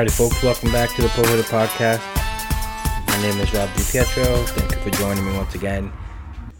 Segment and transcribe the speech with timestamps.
[0.00, 2.00] Alrighty, folks, welcome back to the Hitter Podcast.
[3.06, 4.46] My name is Rob DiPietro.
[4.48, 5.92] Thank you for joining me once again.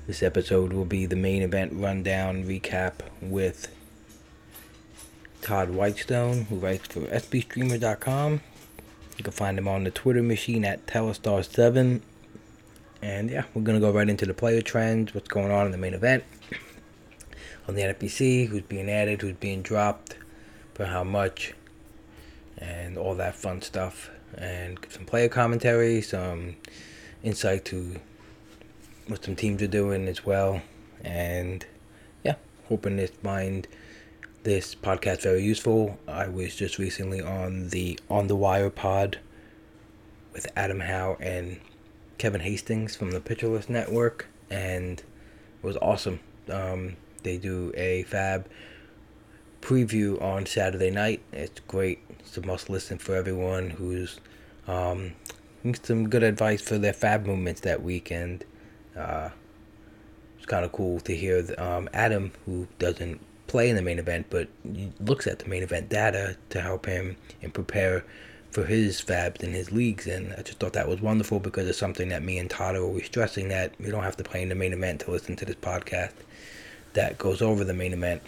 [0.07, 3.75] This episode will be the main event rundown recap with
[5.41, 8.43] Todd Whitestone, who writes for SPStreamer.com.
[9.17, 12.03] You can find him on the Twitter machine at Telestar7.
[13.01, 15.73] And yeah, we're going to go right into the player trends, what's going on in
[15.73, 16.25] the main event,
[17.67, 20.19] on the NFBC, who's being added, who's being dropped,
[20.75, 21.55] for how much
[22.61, 26.57] and all that fun stuff, and some player commentary, some
[27.23, 27.97] insight to
[29.07, 30.63] what some teams are doing as well,
[31.03, 31.67] and
[32.25, 32.37] yeah,
[32.69, 33.67] hoping to find
[34.43, 35.99] this podcast very useful.
[36.07, 39.19] I was just recently on the On the Wire pod
[40.33, 41.61] with Adam Howe and
[42.19, 46.21] Kevin Hastings from the Pitcher List Network, and it was awesome.
[46.49, 48.45] Um, they do a FAAB
[49.61, 51.21] preview on Saturday night.
[51.33, 51.99] It's great.
[52.37, 54.21] It's must listen for everyone who's
[54.69, 55.15] um,
[55.83, 58.45] some good advice for their FAAB movements that weekend.
[58.97, 59.31] Uh,
[60.37, 64.27] it's kind of cool to hear um, Adam, who doesn't play in the main event,
[64.31, 64.49] but
[65.01, 68.05] looks at the main event data to help him and prepare
[68.53, 70.07] for his FAABs and his leagues.
[70.07, 72.83] And I just thought that was wonderful because it's something that me and Todd are
[72.83, 75.45] always stressing that we don't have to play in the main event to listen to
[75.45, 76.13] this podcast
[76.93, 78.23] that goes over the main event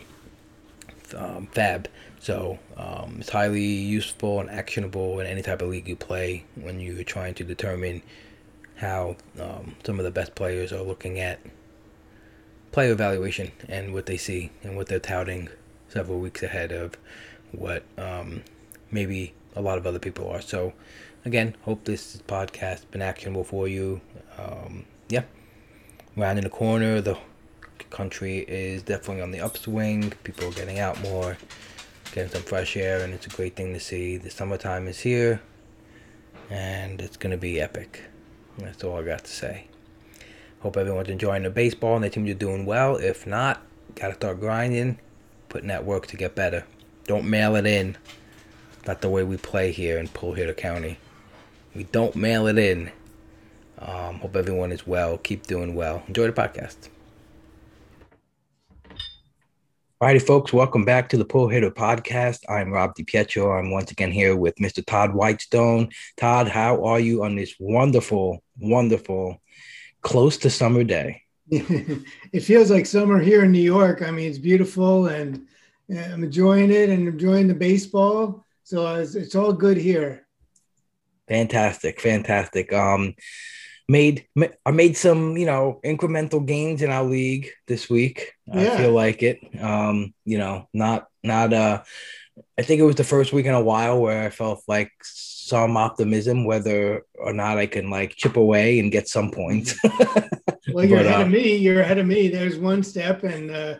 [1.16, 1.86] um, FAAB.
[2.22, 6.78] So um, it's highly useful and actionable in any type of league you play when
[6.78, 8.00] you're trying to determine
[8.76, 11.40] how um, some of the best players are looking at
[12.70, 15.48] player evaluation and what they see and what they're touting
[15.88, 16.96] several weeks ahead of
[17.50, 18.44] what um,
[18.92, 20.40] maybe a lot of other people are.
[20.40, 20.74] So
[21.24, 24.00] again, hope this podcast been actionable for you.
[24.38, 25.24] Um, yeah,
[26.16, 27.18] rounding the corner, the
[27.90, 30.12] country is definitely on the upswing.
[30.22, 31.36] People are getting out more,
[32.12, 34.16] getting some fresh air, and it's a great thing to see.
[34.16, 35.42] The summertime is here,
[36.50, 38.02] and it's going to be epic.
[38.58, 39.66] That's all I got to say.
[40.60, 42.94] Hope everyone's enjoying the baseball and the teams are doing well.
[42.94, 43.62] If not,
[43.96, 45.00] gotta start grinding,
[45.48, 46.64] putting that work to get better.
[47.04, 47.96] Don't mail it in.
[48.86, 50.98] Not the way we play here in Pull Hitter County.
[51.74, 52.92] We don't mail it in.
[53.80, 55.18] Um, hope everyone is well.
[55.18, 56.04] Keep doing well.
[56.06, 56.88] Enjoy the podcast.
[60.02, 62.40] Alrighty, folks, welcome back to the Pull Hitter Podcast.
[62.48, 63.56] I'm Rob DiPietro.
[63.56, 64.84] I'm once again here with Mr.
[64.84, 65.90] Todd Whitestone.
[66.16, 69.40] Todd, how are you on this wonderful, wonderful,
[70.00, 71.22] close to summer day?
[71.50, 74.02] it feels like summer here in New York.
[74.02, 75.46] I mean, it's beautiful and
[75.88, 78.44] I'm enjoying it and enjoying the baseball.
[78.64, 80.26] So it's, it's all good here.
[81.28, 82.72] Fantastic, fantastic.
[82.72, 83.14] Um,
[83.92, 84.26] made
[84.66, 88.32] I made some you know incremental gains in our league this week.
[88.47, 88.72] Yeah.
[88.72, 89.38] I feel like it.
[89.60, 91.82] Um, you know, not not uh
[92.58, 95.76] I think it was the first week in a while where I felt like some
[95.76, 99.76] optimism whether or not I can like chip away and get some points.
[100.72, 101.56] well, you're but, ahead uh, of me.
[101.56, 102.28] You're ahead of me.
[102.28, 103.75] There's one step, and uh,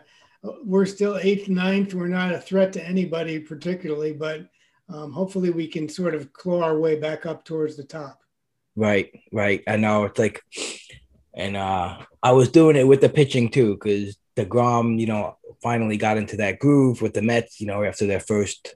[0.63, 1.95] we're still eighth, ninth.
[1.95, 4.47] We're not a threat to anybody particularly, but
[4.89, 8.22] um, hopefully we can sort of claw our way back up towards the top.
[8.75, 9.61] Right, right.
[9.67, 10.41] I know it's like,
[11.35, 15.97] and uh, I was doing it with the pitching too, because deGrom, you know, finally
[15.97, 17.61] got into that groove with the Mets.
[17.61, 18.75] You know, after their first,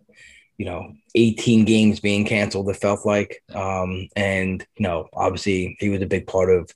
[0.58, 3.42] you know, 18 games being canceled, it felt like.
[3.56, 6.70] Um, and you know, obviously, he was a big part of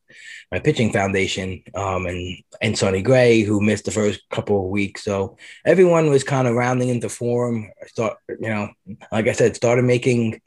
[0.52, 1.62] my pitching foundation.
[1.76, 6.24] Um, and and Sonny Gray, who missed the first couple of weeks, so everyone was
[6.24, 7.70] kind of rounding into form.
[7.82, 8.70] I thought, you know,
[9.12, 10.42] like I said, started making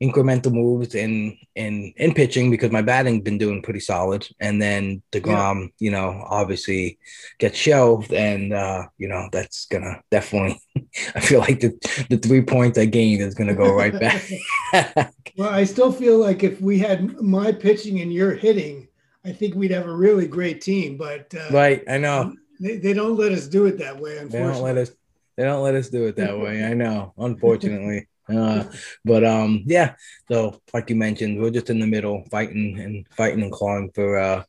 [0.00, 5.02] incremental moves in in in pitching because my batting's been doing pretty solid, and then
[5.12, 5.68] deGrom, yeah.
[5.78, 6.98] you know, obviously
[7.38, 10.60] gets shelved, and uh, you know that's gonna definitely.
[11.14, 14.30] I feel like the the three points I gained is gonna go right back.
[15.36, 18.88] well, I still feel like if we had my pitching and your hitting,
[19.24, 20.96] I think we'd have a really great team.
[20.96, 22.34] But uh, right, I know.
[22.58, 24.18] They, they don't let us do it that way.
[24.18, 24.90] Unfortunately, they don't let us.
[25.36, 26.64] They don't let us do it that way.
[26.64, 28.06] I know, unfortunately.
[28.30, 28.64] Uh,
[29.04, 29.94] but um, yeah.
[30.30, 34.18] So, like you mentioned, we're just in the middle, fighting and fighting and clawing for
[34.18, 34.44] uh,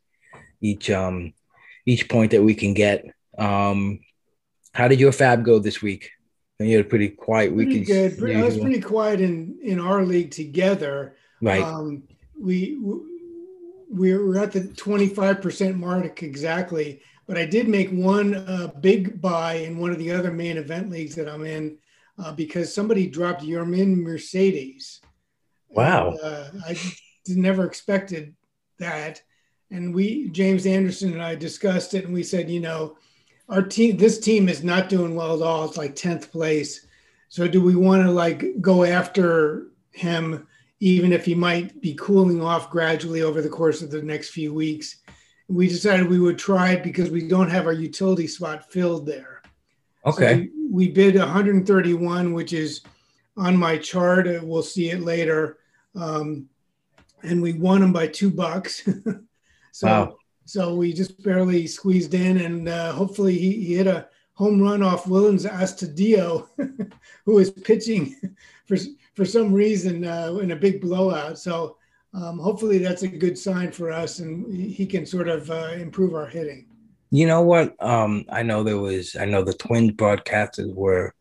[0.61, 1.33] each um,
[1.85, 3.05] each point that we can get.
[3.37, 3.99] Um,
[4.73, 6.11] how did your FAAB go this week?
[6.59, 7.69] And You had a pretty quiet week.
[7.69, 8.17] Pretty good.
[8.17, 11.15] Pretty, I was pretty quiet in in our league together.
[11.41, 11.63] Right.
[11.63, 12.03] Um,
[12.39, 12.77] we
[13.91, 18.71] we were at the twenty five percent mark exactly, but I did make one uh,
[18.79, 21.77] big buy in one of the other main event leagues that I'm in
[22.21, 25.01] uh, because somebody dropped Yermin Mercedes.
[25.69, 26.11] Wow.
[26.11, 26.77] And, uh, I
[27.27, 28.35] never expected
[28.79, 29.21] that.
[29.71, 32.97] And we, James Anderson and I discussed it and we said, you know,
[33.49, 35.65] our team, this team is not doing well at all.
[35.65, 36.85] It's like 10th place.
[37.29, 40.47] So do we want to like go after him,
[40.79, 44.53] even if he might be cooling off gradually over the course of the next few
[44.53, 44.97] weeks?
[45.47, 49.40] We decided we would try it because we don't have our utility spot filled there.
[50.05, 50.33] Okay.
[50.33, 52.81] So we, we bid 131, which is
[53.37, 54.27] on my chart.
[54.27, 55.57] Uh, we'll see it later.
[55.95, 56.47] Um,
[57.23, 58.87] and we won them by two bucks.
[59.71, 60.17] so, wow.
[60.45, 64.81] so we just barely squeezed in, and uh, hopefully he, he, hit a home run
[64.81, 66.47] off Willians Astudillo,
[67.25, 68.15] who is pitching
[68.65, 68.77] for
[69.13, 71.37] for some reason uh, in a big blowout.
[71.37, 71.77] So
[72.13, 76.15] um, hopefully that's a good sign for us, and he can sort of uh, improve
[76.15, 76.65] our hitting.
[77.11, 77.75] You know what?
[77.83, 79.15] Um, I know there was.
[79.15, 81.13] I know the Twins broadcasters were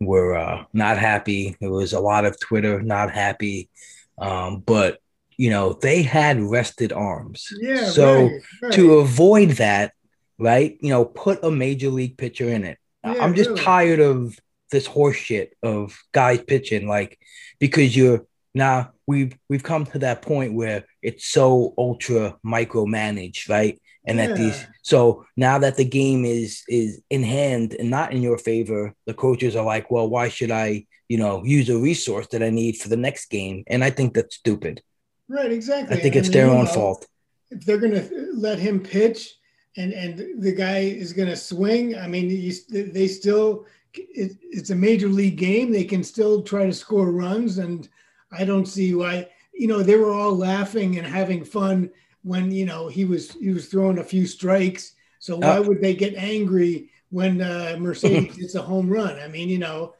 [0.00, 1.56] were uh, not happy.
[1.60, 3.70] There was a lot of Twitter not happy,
[4.18, 5.00] um, but
[5.36, 7.48] you know they had rested arms.
[7.58, 7.86] Yeah.
[7.86, 8.72] So right, right.
[8.74, 9.92] to avoid that,
[10.38, 10.76] right?
[10.80, 12.78] You know, put a major league pitcher in it.
[13.04, 13.62] Yeah, I'm just really.
[13.62, 14.38] tired of
[14.70, 17.18] this horse shit of guys pitching like
[17.58, 23.80] because you're now we've we've come to that point where it's so ultra micromanaged, right?
[24.06, 28.22] And that these so now that the game is is in hand and not in
[28.22, 32.26] your favor the coaches are like well why should i you know use a resource
[32.28, 34.82] that i need for the next game and i think that's stupid
[35.28, 35.50] Right.
[35.52, 35.96] Exactly.
[35.96, 37.06] i think And it's their own know, fault
[37.50, 39.34] if they're going to let him pitch
[39.76, 42.52] and and the guy is going to swing i mean you,
[42.92, 47.58] they still it, it's a major league game they can still try to score runs
[47.58, 47.88] and
[48.32, 51.90] i don't see why you know they were all laughing and having fun
[52.24, 55.94] when you know he was he was throwing a few strikes so why would they
[55.94, 59.94] get angry when uh, mercedes hits a home run i mean you know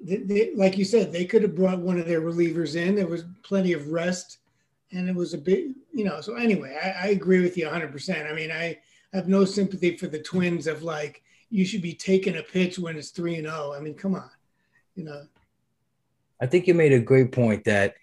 [0.00, 3.06] they, they, like you said they could have brought one of their relievers in there
[3.06, 4.38] was plenty of rest
[4.92, 6.20] and it was a bit, you know.
[6.20, 7.92] So anyway, I, I agree with you 100.
[7.92, 8.78] percent I mean, I
[9.12, 12.96] have no sympathy for the Twins of like you should be taking a pitch when
[12.96, 13.74] it's three and zero.
[13.76, 14.30] I mean, come on,
[14.94, 15.22] you know.
[16.40, 17.94] i think you made a great point that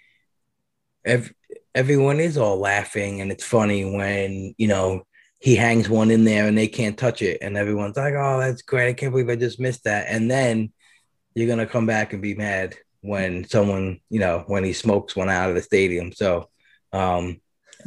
[1.75, 5.03] everyone is all laughing and it's funny when you know
[5.39, 8.61] he hangs one in there and they can't touch it and everyone's like oh that's
[8.61, 8.87] great.
[8.87, 10.07] I can't believe i just missed that.
[10.09, 10.71] And then
[11.35, 15.29] you're gonna come back and be mad when someone you know when he smokes one
[15.29, 16.13] out of the stadium.
[16.13, 16.49] So
[16.93, 17.41] um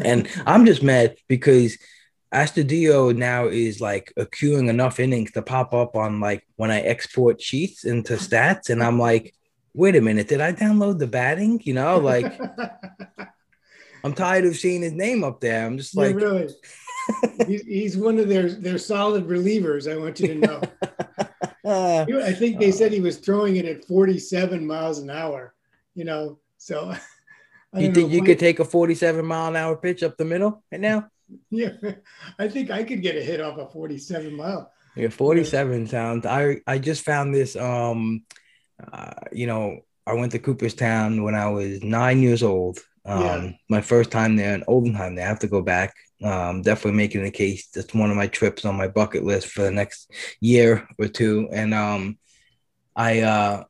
[0.05, 1.79] and i'm just mad because
[2.32, 7.40] Astudillo now is like accruing enough innings to pop up on like when I export
[7.40, 9.35] sheets into stats, and I'm like,
[9.73, 11.58] wait a minute, did I download the batting?
[11.64, 12.38] You know, like
[14.05, 15.67] I'm tired of seeing his name up there.
[15.67, 16.49] I'm just Yeah, like, really.
[17.47, 19.91] he's, he's one of their their solid relievers.
[19.91, 20.62] I want you to know.
[21.65, 25.55] uh, I think they said he was throwing it at 47 miles an hour.
[25.95, 26.95] You know, so.
[27.75, 30.64] I you think you could take a 47 mile an hour pitch up the middle
[30.73, 31.11] right now?
[31.50, 31.73] Yeah,
[32.38, 34.73] I think I could get a hit off a 47 mile.
[34.97, 36.25] Yeah, 47 sounds.
[36.25, 38.25] I I just found this um
[38.93, 42.78] uh, you know, I went to Cooperstown when I was 9 years old.
[43.05, 43.52] Um Yeah.
[43.69, 45.26] my first time there in olden time there.
[45.26, 45.95] Have to go back.
[46.23, 49.62] Um definitely making the case that's one of my trips on my bucket list for
[49.62, 52.19] the next year or two and um
[52.97, 53.64] I uh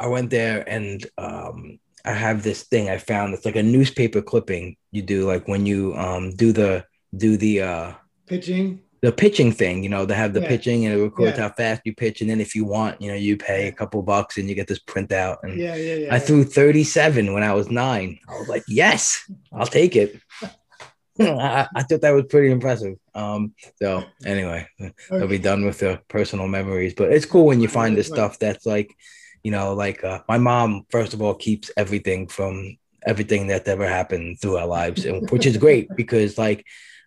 [0.00, 3.32] I went there and um I have this thing I found.
[3.34, 6.84] It's like a newspaper clipping you do like when you um do the
[7.16, 7.92] do the uh
[8.26, 8.80] Pitching.
[9.04, 10.48] The pitching thing, you know, they have the Yeah.
[10.48, 11.48] pitching and it records Yeah.
[11.48, 12.22] how fast you pitch.
[12.22, 14.66] And then if you want, you know, you pay a couple bucks and you get
[14.66, 15.36] this printout.
[15.42, 16.14] And Yeah, yeah, yeah.
[16.14, 18.18] I threw 37 when I was nine.
[18.26, 20.18] I was like, yes, I'll take it.
[21.20, 22.94] I, I thought that was pretty impressive.
[23.14, 24.66] Um, so anyway,
[25.12, 28.38] I'll be done with the personal memories, but it's cool when you find this stuff
[28.38, 28.90] that's like,
[29.42, 33.86] you know, like uh, my mom, first of all, keeps everything from everything that's ever
[33.86, 36.64] happened through our lives, and, which is great because like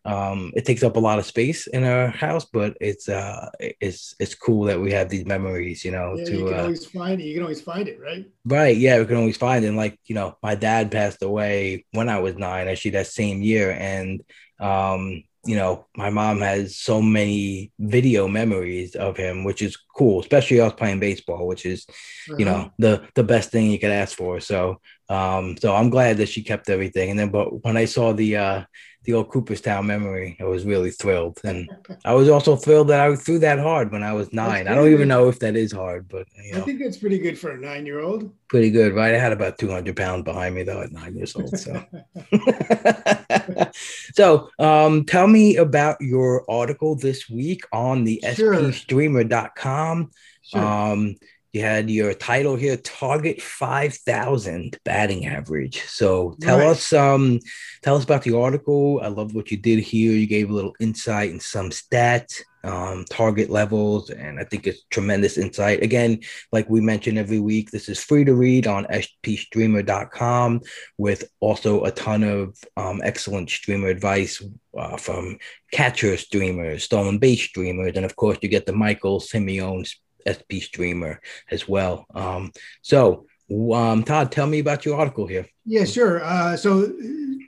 [0.08, 4.16] um, it takes up a lot of space in our house, but it's uh, it's
[4.20, 7.20] it's cool that we have these memories, you know, Yeah, you can uh, always find
[7.20, 7.26] it.
[7.26, 8.26] You can always find it, right?
[8.46, 8.78] Right.
[8.78, 9.68] Yeah, we can always find it.
[9.68, 13.42] And like, you know, my dad passed away when I was nine, actually that same
[13.42, 13.72] year.
[13.72, 14.24] And
[14.62, 20.22] um, you know, my mom has so many video memories of him, which is cool,
[20.22, 22.36] especially us playing baseball, which is, uh-huh.
[22.38, 24.40] you know, the the best thing you could ask for.
[24.40, 27.10] So, um, so I'm glad that she kept everything.
[27.12, 28.64] And then, but when I saw the uh,
[29.04, 31.70] the old Cooperstown memory, I was really thrilled, and
[32.04, 34.68] I was also thrilled that I threw that hard when I was nine.
[34.68, 37.20] I don't even know if that is hard, but you know, I think that's pretty
[37.20, 38.30] good for a nine-year-old.
[38.50, 39.14] Pretty good, right?
[39.14, 41.58] I had about 200 pounds behind me though at nine years old.
[41.58, 41.86] So,
[44.14, 48.56] so um, tell me about your article this week on the sure.
[48.56, 50.12] spstreamer.com.
[50.42, 50.62] Sure.
[50.62, 51.16] Um,
[51.54, 55.82] you had your title here target 5000 batting average.
[55.84, 56.68] So tell right.
[56.68, 57.40] us um
[57.82, 59.00] tell us about the article.
[59.02, 60.12] I love what you did here.
[60.12, 64.84] You gave a little insight and some stats um, target levels and i think it's
[64.90, 65.82] tremendous insight.
[65.84, 66.20] Again
[66.52, 70.62] like we mentioned every week this is free to read on spstreamer.com
[70.98, 74.44] with also a ton of um, excellent streamer advice
[74.78, 75.38] uh, from
[75.72, 79.88] catcher streamers stolen base streamers and of course you get the michael simeone
[80.28, 82.06] SP streamer as well.
[82.14, 83.28] Um, so,
[83.74, 85.48] um, Todd, tell me about your article here.
[85.66, 86.24] Yeah, sure.
[86.24, 86.94] Uh, so,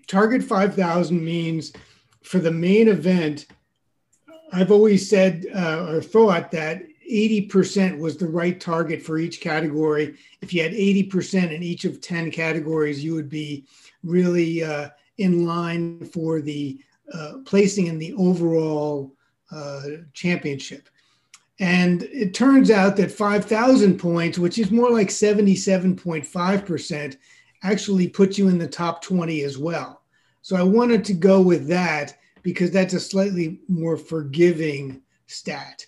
[0.07, 1.73] target 5,000 means
[2.23, 3.47] for the main event,
[4.51, 10.15] I've always said uh, or thought that 80% was the right target for each category.
[10.41, 13.65] If you had 80% in each of 10 categories, you would be
[14.03, 16.79] really uh, in line for the
[17.13, 19.15] uh, placing in the overall
[19.51, 19.81] uh,
[20.13, 20.89] championship.
[21.59, 27.17] And it turns out that 5,000 points, which is more like 77.5%,
[27.63, 30.03] actually puts you in the top 20 as well.
[30.41, 35.85] So I wanted to go with that because that's a slightly more forgiving stat.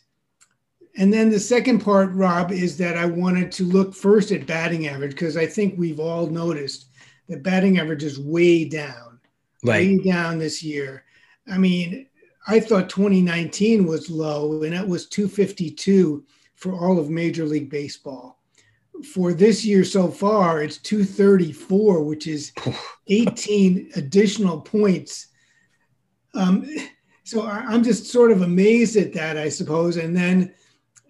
[0.98, 4.88] And then the second part, Rob, is that I wanted to look first at batting
[4.88, 6.88] average because I think we've all noticed
[7.30, 9.20] that batting average is way down,
[9.64, 9.88] right.
[9.88, 11.06] way down this year.
[11.50, 12.08] I mean,
[12.48, 18.40] I thought 2019 was low, and it was 252 for all of Major League Baseball.
[19.14, 22.52] For this year so far, it's 234, which is
[23.08, 25.28] 18 additional points.
[26.34, 26.68] Um,
[27.24, 29.98] so I'm just sort of amazed at that, I suppose.
[29.98, 30.54] And then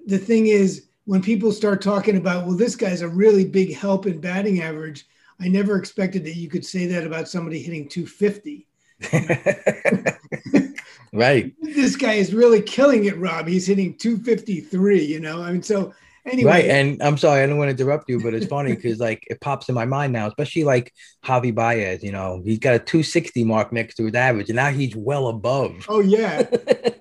[0.06, 4.06] the thing is, when people start talking about, well, this guy's a really big help
[4.06, 5.06] in batting average,
[5.40, 8.68] I never expected that you could say that about somebody hitting 250.
[11.14, 11.54] right.
[11.62, 13.48] This guy is really killing it, Rob.
[13.48, 15.42] He's hitting 253, you know.
[15.42, 15.94] I mean, so
[16.26, 16.52] anyway.
[16.52, 16.66] Right.
[16.66, 19.42] And I'm sorry, I don't want to interrupt you, but it's funny because like it
[19.42, 23.44] pops in my mind now, especially like Javi Baez, you know, he's got a 260
[23.44, 25.86] mark next to his average, and now he's well above.
[25.90, 26.46] Oh, yeah.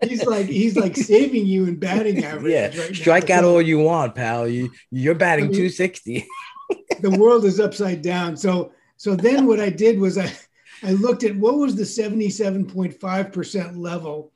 [0.03, 2.53] he's like he's like saving you in batting average.
[2.53, 2.83] Yeah.
[2.83, 3.39] Right Strike now.
[3.39, 4.49] out all you want, pal.
[4.49, 6.27] You you're batting I mean, 260.
[7.01, 8.37] the world is upside down.
[8.37, 10.31] So so then what I did was I
[10.83, 14.33] I looked at what was the 77.5% level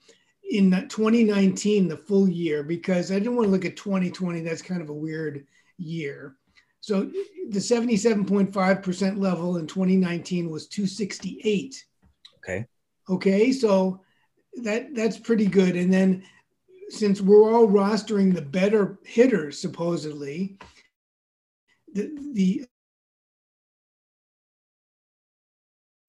[0.51, 4.41] in 2019, the full year, because I didn't want to look at 2020.
[4.43, 5.47] That's kind of a weird
[5.79, 6.37] year.
[6.81, 7.11] So
[7.49, 11.85] the 77.5% level in 2019 was 268.
[12.39, 12.67] Okay.
[13.09, 13.53] Okay.
[13.53, 14.03] So
[14.63, 15.77] that that's pretty good.
[15.77, 16.25] And then
[16.91, 20.59] since we're all rostering the better hitters, supposedly,
[21.95, 22.67] the, the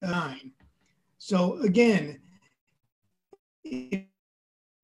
[0.02, 0.52] nine.
[1.18, 2.20] So again,
[3.64, 4.04] if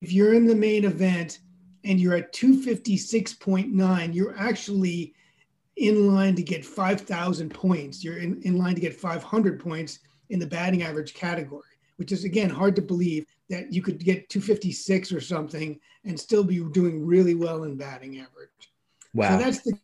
[0.00, 1.40] you're in the main event
[1.84, 5.14] and you're at 256.9, you're actually
[5.76, 8.04] in line to get 5,000 points.
[8.04, 10.00] You're in, in line to get 500 points
[10.30, 11.62] in the batting average category,
[11.96, 16.44] which is again hard to believe that you could get 256 or something and still
[16.44, 18.50] be doing really well in batting average.
[19.14, 19.38] Wow.
[19.38, 19.78] So that's the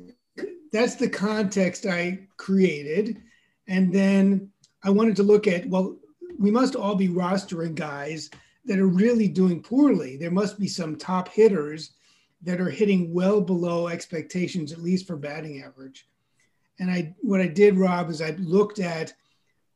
[0.73, 3.23] that's the context I created.
[3.67, 4.51] And then
[4.85, 5.97] I wanted to look at, well,
[6.39, 8.31] we must all be rostering guys
[8.65, 10.17] that are really doing poorly.
[10.17, 11.93] There must be some top hitters
[12.43, 16.07] that are hitting well below expectations, at least for batting average.
[16.79, 19.13] And I, what I did, Rob, is I looked at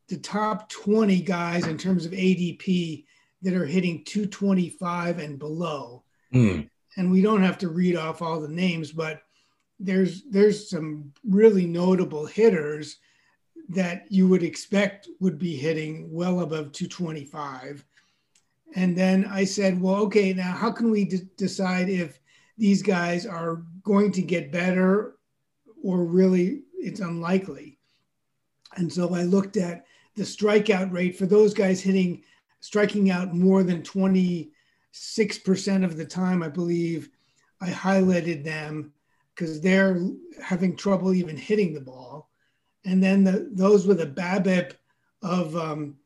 [0.08, 3.04] the top 20 guys in terms of ADP
[3.42, 6.04] that are hitting 225 and below.
[6.32, 6.68] Mm.
[6.96, 9.22] And we don't have to read off all the names, but
[9.80, 12.98] there's there's some really notable hitters
[13.74, 17.84] that you would expect would be hitting well above 225.
[18.74, 22.20] And then I said, well, okay, now how can we d- decide if
[22.58, 25.16] these guys are going to get better
[25.82, 27.78] or really it's unlikely?
[28.76, 29.84] And so I looked at
[30.16, 32.22] the strikeout rate for those guys hitting,
[32.60, 34.50] striking out more than 26%
[35.84, 37.08] of the time, I believe.
[37.60, 38.92] I highlighted them
[39.34, 39.98] because they're
[40.42, 42.31] having trouble even hitting the ball
[42.84, 44.72] and then the, those with a BABIP
[45.22, 45.96] of um,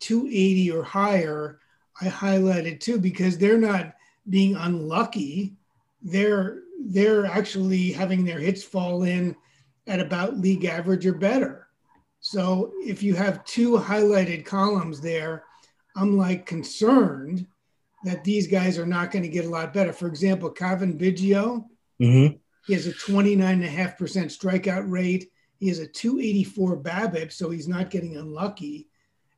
[0.00, 1.60] 280 or higher,
[2.00, 3.94] I highlighted too because they're not
[4.28, 5.56] being unlucky.
[6.02, 9.34] They're they're actually having their hits fall in
[9.86, 11.68] at about league average or better.
[12.20, 15.44] So if you have two highlighted columns there,
[15.96, 17.46] I'm like concerned
[18.04, 19.92] that these guys are not going to get a lot better.
[19.92, 21.64] For example, Cavan Biggio,
[22.00, 22.36] mm-hmm.
[22.66, 25.30] he has a 29.5% strikeout rate.
[25.58, 28.88] He has a 284 BABIP, so he's not getting unlucky,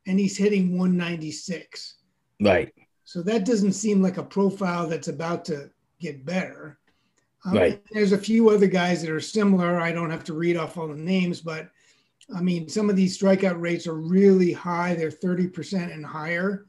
[0.07, 1.97] and he's hitting 196.
[2.41, 2.73] Right.
[3.05, 6.79] So that doesn't seem like a profile that's about to get better.
[7.45, 7.83] Um, right.
[7.91, 9.81] There's a few other guys that are similar.
[9.81, 11.71] I don't have to read off all the names, but
[12.35, 14.95] I mean, some of these strikeout rates are really high.
[14.95, 16.67] They're 30% and higher.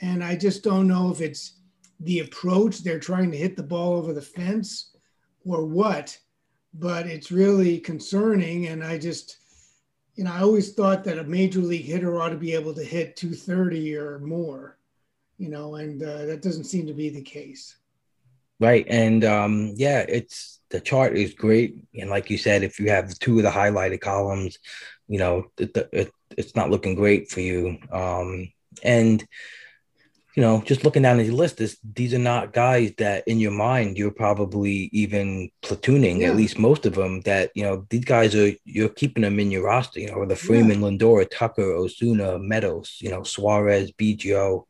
[0.00, 1.60] And I just don't know if it's
[2.00, 4.96] the approach they're trying to hit the ball over the fence
[5.44, 6.16] or what,
[6.74, 8.66] but it's really concerning.
[8.66, 9.38] And I just,
[10.16, 12.84] you know, I always thought that a major league hitter ought to be able to
[12.84, 14.76] hit 230 or more,
[15.38, 17.76] you know, and uh, that doesn't seem to be the case.
[18.60, 18.86] Right.
[18.88, 21.76] And um, yeah, it's the chart is great.
[21.98, 24.58] And like you said, if you have two of the highlighted columns,
[25.08, 27.78] you know, it, it, it's not looking great for you.
[27.92, 28.52] Um,
[28.82, 29.24] and,
[30.34, 33.38] you know, just looking down at your list, this, these are not guys that in
[33.38, 36.28] your mind you're probably even platooning, yeah.
[36.28, 37.20] at least most of them.
[37.20, 40.00] That you know, these guys are you're keeping them in your roster.
[40.00, 40.88] You know, the Freeman, yeah.
[40.88, 44.64] Lindor, Tucker, Osuna, Meadows, you know, Suarez, Biggio,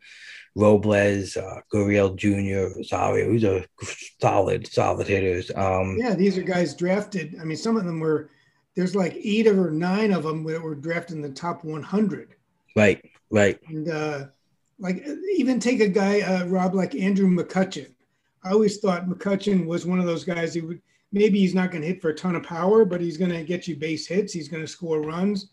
[0.54, 3.32] Robles, uh, Gurriel Jr., Rosario.
[3.32, 3.64] These are
[4.20, 5.50] solid, solid hitters.
[5.54, 7.36] Um, yeah, these are guys drafted.
[7.40, 8.30] I mean, some of them were.
[8.76, 12.34] There's like eight or nine of them that were drafted in the top 100.
[12.74, 13.56] Right, right.
[13.68, 14.26] And uh,
[14.84, 15.02] like
[15.38, 17.90] even take a guy, uh, Rob, like Andrew McCutchen.
[18.44, 21.80] I always thought McCutchen was one of those guys who would maybe he's not going
[21.80, 24.34] to hit for a ton of power, but he's going to get you base hits.
[24.34, 25.48] He's going to score runs.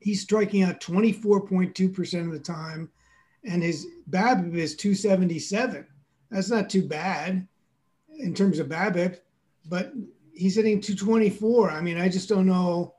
[0.00, 2.90] He's striking out 24.2% of the time,
[3.44, 5.86] and his BABIP is 277.
[6.30, 7.46] That's not too bad
[8.18, 9.18] in terms of BABIP,
[9.68, 9.92] but
[10.32, 11.70] he's hitting 224.
[11.70, 12.94] I mean, I just don't know.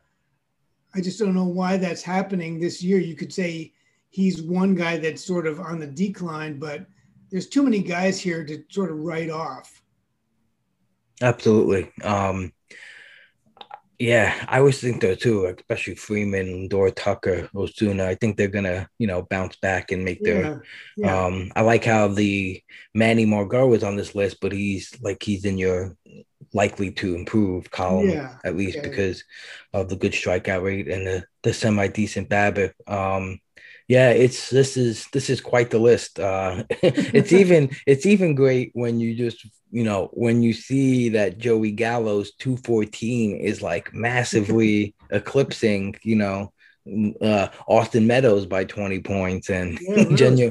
[0.93, 2.99] I just don't know why that's happening this year.
[2.99, 3.72] You could say
[4.13, 6.85] he's one guy that's sort of on the decline, but
[7.31, 9.81] there's too many guys here to sort of write off.
[11.19, 11.91] Absolutely.
[12.03, 12.53] Um,
[13.97, 18.05] yeah, I always think though too, especially Freeman, Dora Tucker, Osuna.
[18.05, 20.43] I think they're gonna, you know, bounce back and make their.
[20.43, 20.57] Yeah,
[20.97, 21.25] yeah.
[21.25, 22.61] Um, I like how the
[22.93, 25.95] Manny Margot was on this list, but he's like he's in your
[26.53, 29.23] likely to improve column yeah, at least because
[29.73, 32.73] of the good strikeout rate and the, the semi decent BABIP.
[32.87, 33.39] Um,
[33.87, 38.71] yeah it's this is this is quite the list uh it's even it's even great
[38.73, 44.95] when you just you know when you see that joey gallo's 214 is like massively
[45.11, 46.51] eclipsing you know
[47.21, 50.49] uh, Austin Meadows by 20 points and yeah,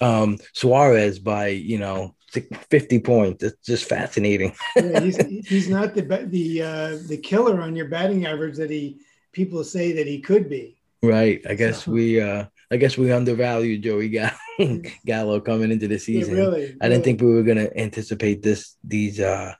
[0.00, 3.42] um, Suarez by, you know, 50 points.
[3.42, 4.54] It's just fascinating.
[4.76, 9.00] yeah, he's, he's not the, the, uh, the killer on your batting average that he,
[9.32, 10.76] people say that he could be.
[11.02, 11.40] Right.
[11.48, 11.92] I guess so.
[11.92, 14.32] we uh I guess we undervalued Joey Gallo,
[15.06, 16.34] Gallo coming into the season.
[16.34, 16.76] Yeah, really, really.
[16.80, 19.54] I didn't think we were gonna anticipate this these uh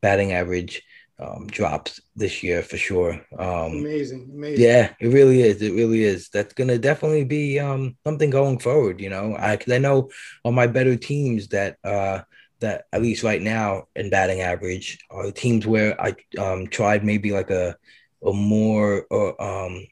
[0.00, 0.82] batting average
[1.18, 3.14] um drops this year for sure.
[3.38, 4.64] Um amazing, amazing.
[4.64, 5.60] Yeah, it really is.
[5.62, 6.28] It really is.
[6.28, 9.34] That's gonna definitely be um something going forward, you know.
[9.38, 10.10] I cause I know
[10.44, 12.20] on my better teams that uh
[12.60, 17.32] that at least right now in batting average are teams where I um tried maybe
[17.32, 17.76] like a
[18.24, 19.84] a more or um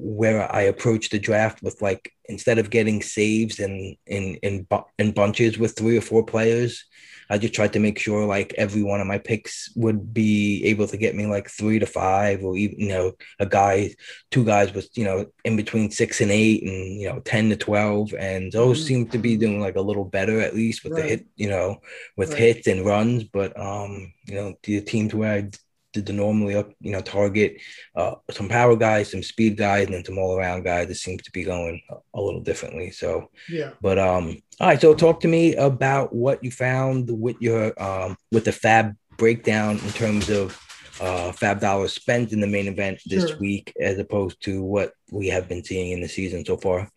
[0.00, 4.66] where I approach the draft with like instead of getting saves in in in
[4.98, 6.84] in bunches with three or four players,
[7.30, 10.86] I just tried to make sure like every one of my picks would be able
[10.86, 13.94] to get me like three to five, or even you know a guy,
[14.30, 17.56] two guys was you know in between six and eight, and you know ten to
[17.56, 18.86] twelve, and those mm-hmm.
[18.86, 21.02] seem to be doing like a little better at least with right.
[21.02, 21.80] the hit, you know,
[22.16, 22.38] with right.
[22.38, 23.24] hits and runs.
[23.24, 25.50] But um, you know, the teams where I
[25.94, 27.56] to normally up, you know target
[27.96, 30.90] uh, some power guys, some speed guys, and then some all around guys.
[30.90, 31.80] It seems to be going
[32.14, 32.90] a, little differently.
[32.90, 33.70] So yeah.
[33.80, 34.80] But um, all right.
[34.80, 39.78] So talk to me about what you found with your um with the FAAB breakdown
[39.78, 40.60] in terms of
[41.00, 43.38] uh FAAB dollars spent in the main event this sure.
[43.38, 46.90] week as opposed to what we have been seeing in the season so far.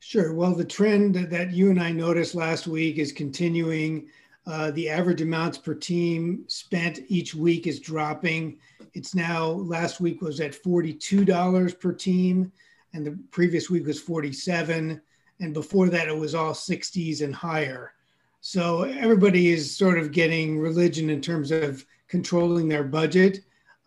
[0.00, 0.32] Sure.
[0.32, 4.08] Well, the trend that you and I noticed last week is continuing.
[4.48, 8.58] Uh, the average amounts per team spent each week is dropping.
[8.94, 12.50] It's now, last week was at $42 per team,
[12.94, 15.02] and the previous week was 47.
[15.40, 17.92] And before that, it was all 60s and higher.
[18.40, 23.40] So everybody is sort of getting religion in terms of controlling their budget.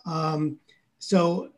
[0.06, 0.60] Um,
[1.00, 1.50] so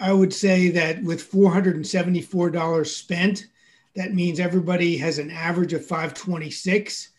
[0.00, 3.48] I would say that with $474 spent,
[3.96, 7.10] that means everybody has an average of 526,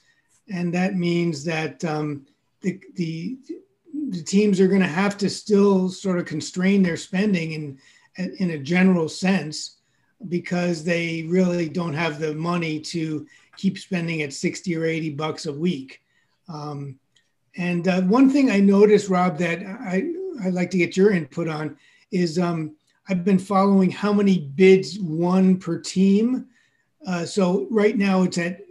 [0.52, 2.26] and that means that um,
[2.62, 3.38] the, the
[4.10, 7.80] the teams are going to have to still sort of constrain their spending in
[8.38, 9.78] in a general sense
[10.30, 13.26] because they really don't have the money to
[13.58, 16.02] keep spending at 60 or 80 bucks a week.
[16.48, 17.00] Um,
[17.58, 20.12] and uh, one thing I noticed, Rob, that I,
[20.44, 21.78] I'd like to get your input on
[22.12, 22.76] is um,
[23.10, 26.48] I've been following how many bids won per team.
[27.06, 28.62] Uh, so right now it's at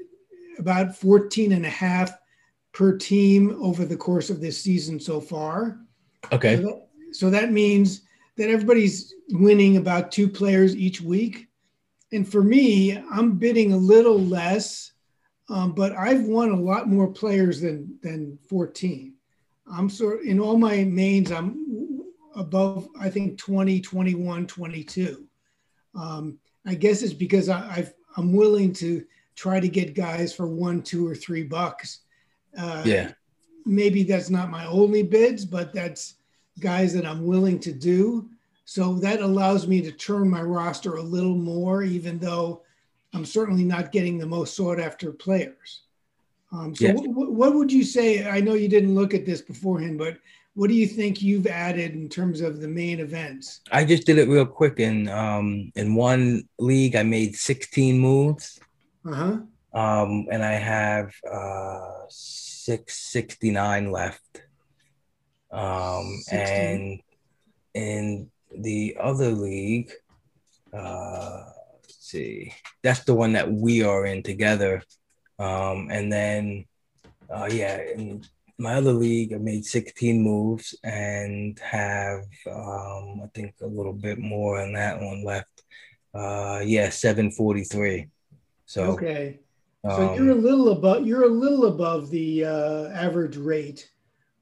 [0.62, 2.12] about 14 and a half
[2.72, 5.80] per team over the course of this season so far.
[6.30, 6.56] Okay.
[6.56, 8.02] So that, so that means
[8.36, 11.48] that everybody's winning about two players each week.
[12.12, 14.92] And for me, I'm bidding a little less,
[15.48, 19.14] um, but I've won a lot more players than than 14.
[19.66, 22.02] I'm sort in all my mains, I'm
[22.34, 25.26] above, I think 20, 21, 22.
[25.94, 29.04] Um, I guess it's because I, I've, I'm willing to
[29.42, 32.02] try to get guys for one, two, or three bucks.
[32.56, 33.10] Uh, yeah.
[33.66, 36.14] Maybe that's not my only bids, but that's
[36.60, 38.30] guys that I'm willing to do.
[38.66, 42.62] So that allows me to turn my roster a little more, even though
[43.14, 45.82] I'm certainly not getting the most sought after players.
[46.52, 46.92] Um, so, yeah.
[46.92, 48.24] what, what would you say?
[48.28, 50.18] I know you didn't look at this beforehand, but
[50.54, 53.62] what do you think you've added in terms of the main events?
[53.72, 54.78] I just did it real quick.
[54.78, 58.60] In um, in one league, I made 16 moves.
[59.06, 59.38] Uh huh.
[59.74, 64.42] Um, and I have uh, 669 left.
[65.50, 66.40] Um, 16.
[66.40, 67.00] and
[67.74, 69.90] in the other league,
[70.72, 71.44] uh,
[71.82, 74.82] let's see, that's the one that we are in together.
[75.38, 76.66] Um, and then,
[77.30, 78.24] uh, yeah, in
[78.58, 84.18] my other league, I made 16 moves and have, um, I think, a little bit
[84.18, 85.62] more on that one left.
[86.14, 88.08] Uh, yeah, 743.
[88.72, 89.40] So, okay.
[89.84, 93.90] So um, you're a little above you're a little above the uh, average rate.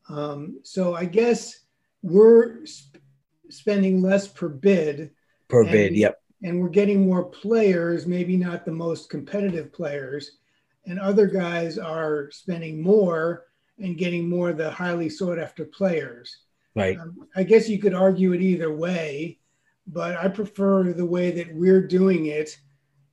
[0.09, 1.65] Um, so I guess
[2.03, 3.03] we're sp-
[3.49, 5.11] spending less per bid.
[5.49, 6.23] Per and, bid, yep.
[6.45, 10.39] And we're getting more players, maybe not the most competitive players,
[10.87, 13.47] and other guys are spending more
[13.81, 16.37] and getting more of the highly sought after players.
[16.77, 16.97] Right.
[16.97, 19.41] Um, I guess you could argue it either way,
[19.89, 22.57] but I prefer the way that we're doing it,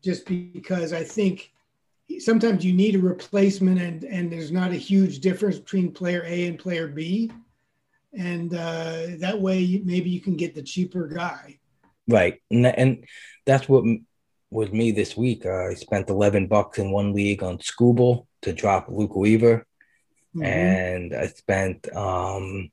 [0.04, 1.52] just because I think
[2.20, 6.48] sometimes you need a replacement and and there's not a huge difference between player A
[6.48, 7.32] and player B.
[8.14, 11.60] And uh, that way maybe you can get the cheaper guy.
[12.08, 12.42] Right.
[12.50, 13.06] And, and
[13.46, 13.84] that's what
[14.50, 15.46] was me this week.
[15.46, 19.68] Uh, I spent 11 bucks in one league on Skubal to drop Luke Weaver.
[20.36, 20.46] Mm-hmm.
[20.46, 22.70] and I spent um,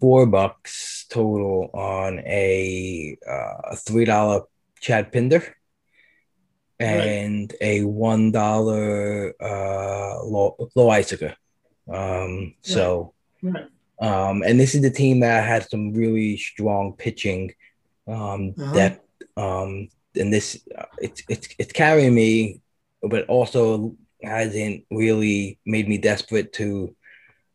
[0.00, 4.42] four bucks total on a uh, three dollar
[4.80, 5.56] Chad Pinder
[6.80, 7.68] and right.
[7.68, 11.34] a one dollar uh low Loaisiga.
[11.92, 13.66] Um so right.
[14.00, 17.52] um and this is the team that had some really strong pitching
[18.08, 18.72] um uh-huh.
[18.72, 19.04] that
[19.36, 20.64] um and this
[20.98, 22.60] it's it's it's carrying me
[23.02, 26.94] but also hasn't really made me desperate to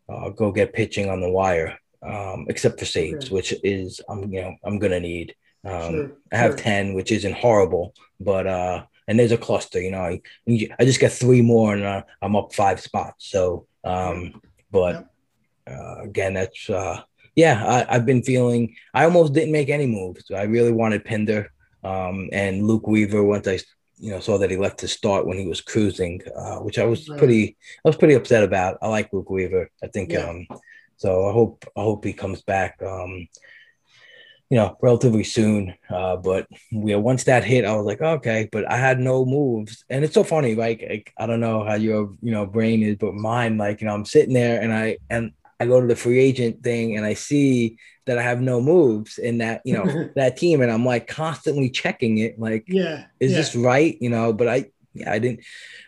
[0.08, 3.36] uh, go get pitching on the wire um except for saves okay.
[3.36, 6.12] which is I'm you know I'm gonna need um sure.
[6.32, 6.58] I have sure.
[6.58, 9.82] 10 which isn't horrible but uh and there's a cluster.
[9.82, 13.30] You know, I I just get three more and uh, I'm up five spots.
[13.32, 14.40] So, um,
[14.72, 15.10] but
[15.68, 17.02] uh, again, that's uh,
[17.36, 17.66] yeah.
[17.66, 18.76] I, I've been feeling.
[18.94, 20.30] I almost didn't make any moves.
[20.32, 21.52] I really wanted Pinder
[21.84, 23.60] um, and Luke Weaver once I
[23.98, 26.86] you know saw that he left to start when he was cruising, uh, which I
[26.86, 28.78] was pretty I was pretty upset about.
[28.84, 29.72] I like Luke Weaver.
[29.84, 30.30] I think yeah.
[30.30, 30.48] um,
[30.98, 31.28] so.
[31.28, 32.80] I hope I hope he comes back.
[32.84, 33.28] Um,
[34.50, 35.76] you know, relatively soon.
[35.90, 39.86] Uh, but know, once that hit, I was like, okay, but I had no moves.
[39.90, 42.96] And it's so funny, like, like, I don't know how your, you know, brain is,
[42.98, 45.96] but mine, like, you know, I'm sitting there and I, and I go to the
[45.96, 50.10] free agent thing and I see that I have no moves in that, you know,
[50.16, 50.62] that team.
[50.62, 52.40] And I'm like constantly checking it.
[52.40, 53.38] Like, yeah, is yeah.
[53.38, 53.98] this right?
[54.02, 55.42] You know, but I, yeah, I didn't.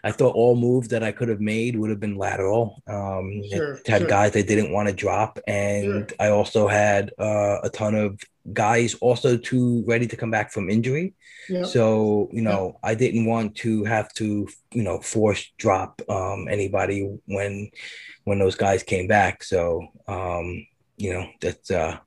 [0.03, 2.81] I thought all moves that I could have made would have been lateral.
[2.87, 4.07] Um, sure, had sure.
[4.07, 6.07] guys I didn't want to drop, and sure.
[6.19, 8.19] I also had uh, a ton of
[8.53, 11.13] guys also too ready to come back from injury.
[11.49, 11.63] Yeah.
[11.63, 12.89] So you know, yeah.
[12.89, 17.71] I didn't want to have to you know force drop um, anybody when
[18.23, 19.43] when those guys came back.
[19.43, 20.65] So um,
[20.97, 21.97] you know that's uh,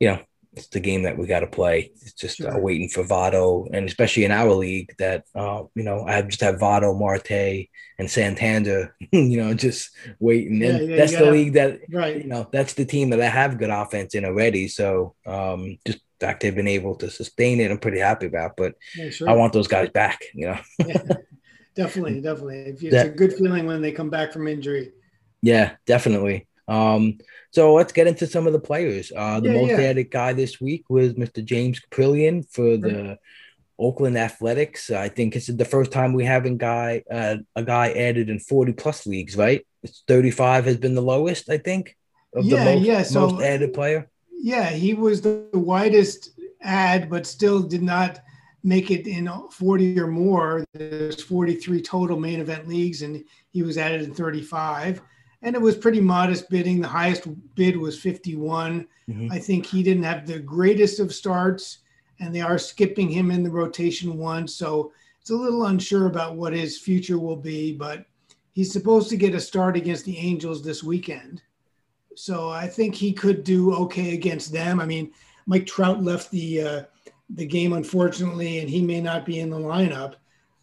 [0.00, 0.20] you know
[0.58, 1.92] it's the game that we got to play.
[2.02, 2.56] It's just uh, sure.
[2.56, 6.40] uh, waiting for Votto, and especially in our league, that uh, you know I just
[6.40, 7.68] have Votto, Marte,
[7.98, 8.94] and Santander.
[9.12, 10.60] you know, just waiting.
[10.60, 12.16] Yeah, and yeah, that's the league that right.
[12.16, 14.68] You know, that's the team that I have good offense in already.
[14.68, 18.56] So um, just fact they've been able to sustain it, I'm pretty happy about.
[18.56, 19.28] But yeah, sure.
[19.28, 20.58] I want those guys back, you know.
[21.74, 22.58] definitely, definitely.
[22.58, 24.92] It's that, a good feeling when they come back from injury.
[25.42, 26.47] Yeah, definitely.
[26.68, 27.18] Um,
[27.50, 29.10] so let's get into some of the players.
[29.14, 31.42] Uh, the yeah, most added guy this week was Mr.
[31.42, 33.18] James Kaprielian for the
[33.78, 34.90] Oakland Athletics.
[34.90, 38.74] I think is the first time we haven't guy uh, a guy added in 40
[38.74, 39.66] plus leagues, right?
[39.82, 41.96] It's 35 has been the lowest, I think,
[42.34, 43.02] of yeah, the most, yeah.
[43.02, 44.10] So, most added player.
[44.30, 48.20] Yeah, he was the widest ad, but still did not
[48.64, 50.64] make it in 40 or more.
[50.74, 55.00] There's 43 total main event leagues, and he was added in 35.
[55.42, 56.80] And it was pretty modest bidding.
[56.80, 58.86] The highest bid was 51.
[59.08, 59.32] Mm-hmm.
[59.32, 61.78] I think he didn't have the greatest of starts
[62.20, 64.48] and they are skipping him in the rotation one.
[64.48, 68.06] So it's a little unsure about what his future will be, but
[68.52, 71.42] he's supposed to get a start against the Angels this weekend.
[72.14, 74.80] So I think he could do okay against them.
[74.80, 75.12] I mean,
[75.46, 76.82] Mike Trout left the uh,
[77.30, 80.14] the game unfortunately, and he may not be in the lineup,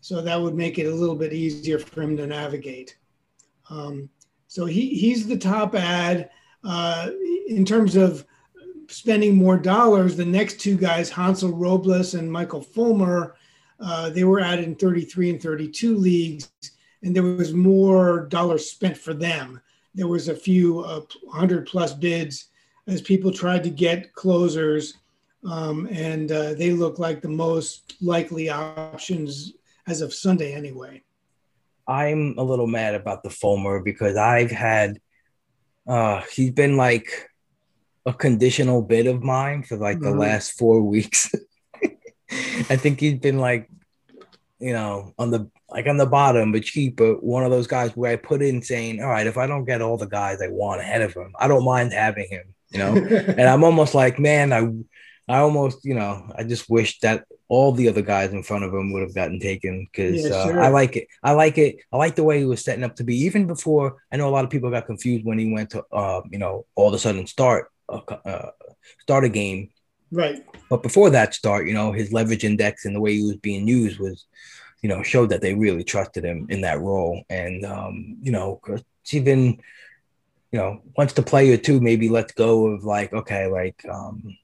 [0.01, 2.97] so that would make it a little bit easier for him to navigate.
[3.69, 4.09] Um,
[4.55, 6.29] so he he's the top ad
[6.63, 7.09] uh,
[7.47, 8.25] in terms of
[8.87, 13.35] spending more dollars, the next two guys, Hansel Robles and Michael Fulmer,
[13.81, 16.49] uh, they were added in 33 and 32 leagues,
[17.03, 19.59] and there was more dollars spent for them.
[19.93, 22.45] There was a few uh, 100 plus bids
[22.87, 24.99] as people tried to get closers,
[25.43, 29.51] um, and uh, they look like the most likely options
[29.85, 31.03] as of Sunday anyway.
[31.87, 34.99] I'm a little mad about the Fulmer because I've had,
[35.87, 37.29] uh, he's been like
[38.05, 40.19] a conditional bid of mine for like the mm-hmm.
[40.19, 41.33] last four weeks.
[42.69, 43.69] I think he's been like,
[44.59, 47.91] you know, on the like on the bottom, but cheap, but one of those guys
[47.91, 50.47] where I put in saying, all right, if I don't get all the guys I
[50.47, 52.95] want ahead of him, I don't mind having him, you know.
[52.95, 54.69] and I'm almost like, man, I
[55.27, 58.73] I almost, you know, I just wish that all the other guys in front of
[58.73, 61.07] him would have gotten taken because yeah, uh, I like it.
[61.21, 61.77] I like it.
[61.91, 63.15] I like the way he was setting up to be.
[63.17, 66.21] Even before, I know a lot of people got confused when he went to, uh,
[66.31, 68.51] you know, all of a sudden start a, uh,
[69.01, 69.69] start a game.
[70.11, 70.43] Right.
[70.69, 73.67] But before that start, you know, his leverage index and the way he was being
[73.67, 74.25] used was,
[74.81, 77.23] you know, showed that they really trusted him in that role.
[77.29, 78.59] And, um, you know,
[79.11, 79.59] even,
[80.51, 84.37] you know, once the player too maybe lets go of like, okay, like, um,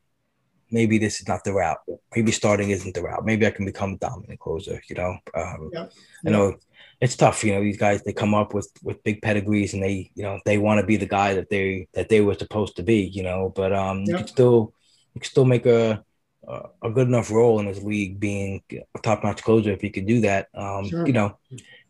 [0.71, 1.77] maybe this is not the route.
[2.15, 3.25] Maybe starting isn't the route.
[3.25, 5.17] Maybe I can become a dominant closer, you know.
[5.35, 5.87] Um, yeah.
[6.25, 6.55] I know
[6.99, 7.43] it's tough.
[7.43, 10.39] You know, these guys they come up with with big pedigrees and they you know
[10.45, 13.01] they want to be the guy that they that they were supposed to be.
[13.01, 14.07] You know, but um, yep.
[14.07, 14.73] you can still
[15.13, 16.03] you can still make a
[16.81, 20.07] a good enough role in this league being a top notch closer if you could
[20.07, 20.47] do that.
[20.55, 21.05] Um, sure.
[21.05, 21.37] You know,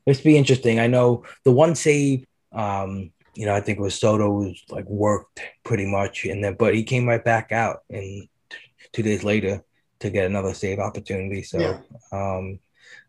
[0.06, 0.80] it's be interesting.
[0.80, 2.26] I know the one save.
[2.52, 6.56] Um, you know, I think it was Soto was like worked pretty much, and then
[6.56, 8.28] but he came right back out and
[8.94, 9.64] two days later
[10.00, 11.44] to get another save opportunity.
[11.44, 11.80] So, yeah.
[12.12, 12.60] um,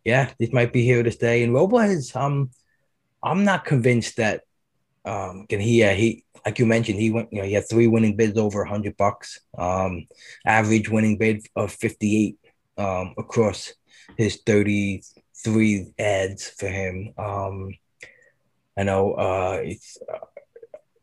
[0.04, 1.42] yeah, this might be here to stay.
[1.42, 2.50] And Robles, um,
[3.22, 4.42] I'm not convinced that
[5.04, 7.88] um can he uh, he like you mentioned he went you know he had three
[7.88, 10.06] winning bids over 100 bucks um
[10.46, 12.38] average winning bid of 58
[12.78, 13.72] um across
[14.16, 17.74] his 33 ads for him um
[18.78, 20.18] i know uh it's uh,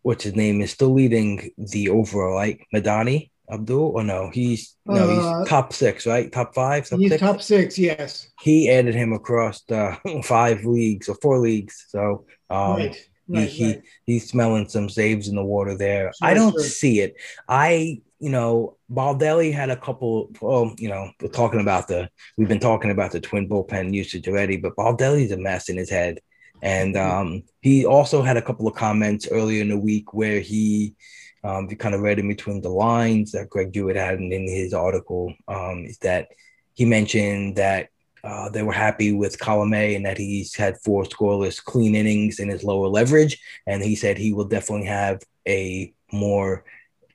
[0.01, 4.29] what's his name is still leading the overall like madani Abdul or no?
[4.29, 6.31] He's no, he's uh, top six, right?
[6.31, 6.87] Top five.
[6.87, 7.21] Top he's six?
[7.21, 7.77] top six.
[7.77, 8.29] Yes.
[8.41, 11.85] He added him across the five leagues or four leagues.
[11.89, 13.09] So um, right.
[13.31, 13.81] Right, he, right.
[14.05, 16.11] he he's smelling some saves in the water there.
[16.19, 16.63] Sure, I don't sure.
[16.63, 17.15] see it.
[17.47, 20.31] I you know Baldelli had a couple.
[20.41, 24.27] Well, you know we're talking about the we've been talking about the twin bullpen usage
[24.27, 26.19] already, but Baldelli's a mess in his head,
[26.63, 27.17] and mm-hmm.
[27.17, 30.95] um, he also had a couple of comments earlier in the week where he
[31.43, 34.47] um, if you kind of read in between the lines that Greg Jewett had in
[34.47, 36.27] his article, um, is that
[36.73, 37.89] he mentioned that
[38.23, 42.49] uh, they were happy with Colomé and that he's had four scoreless clean innings in
[42.49, 43.39] his lower leverage.
[43.65, 46.65] And he said he will definitely have a more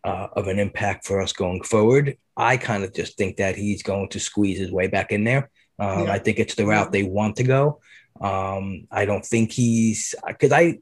[0.03, 2.17] uh, of an impact for us going forward.
[2.37, 5.51] I kind of just think that he's going to squeeze his way back in there.
[5.79, 6.13] Um, yeah.
[6.13, 7.81] I think it's the route they want to go.
[8.21, 10.79] Um, I don't think he's because I,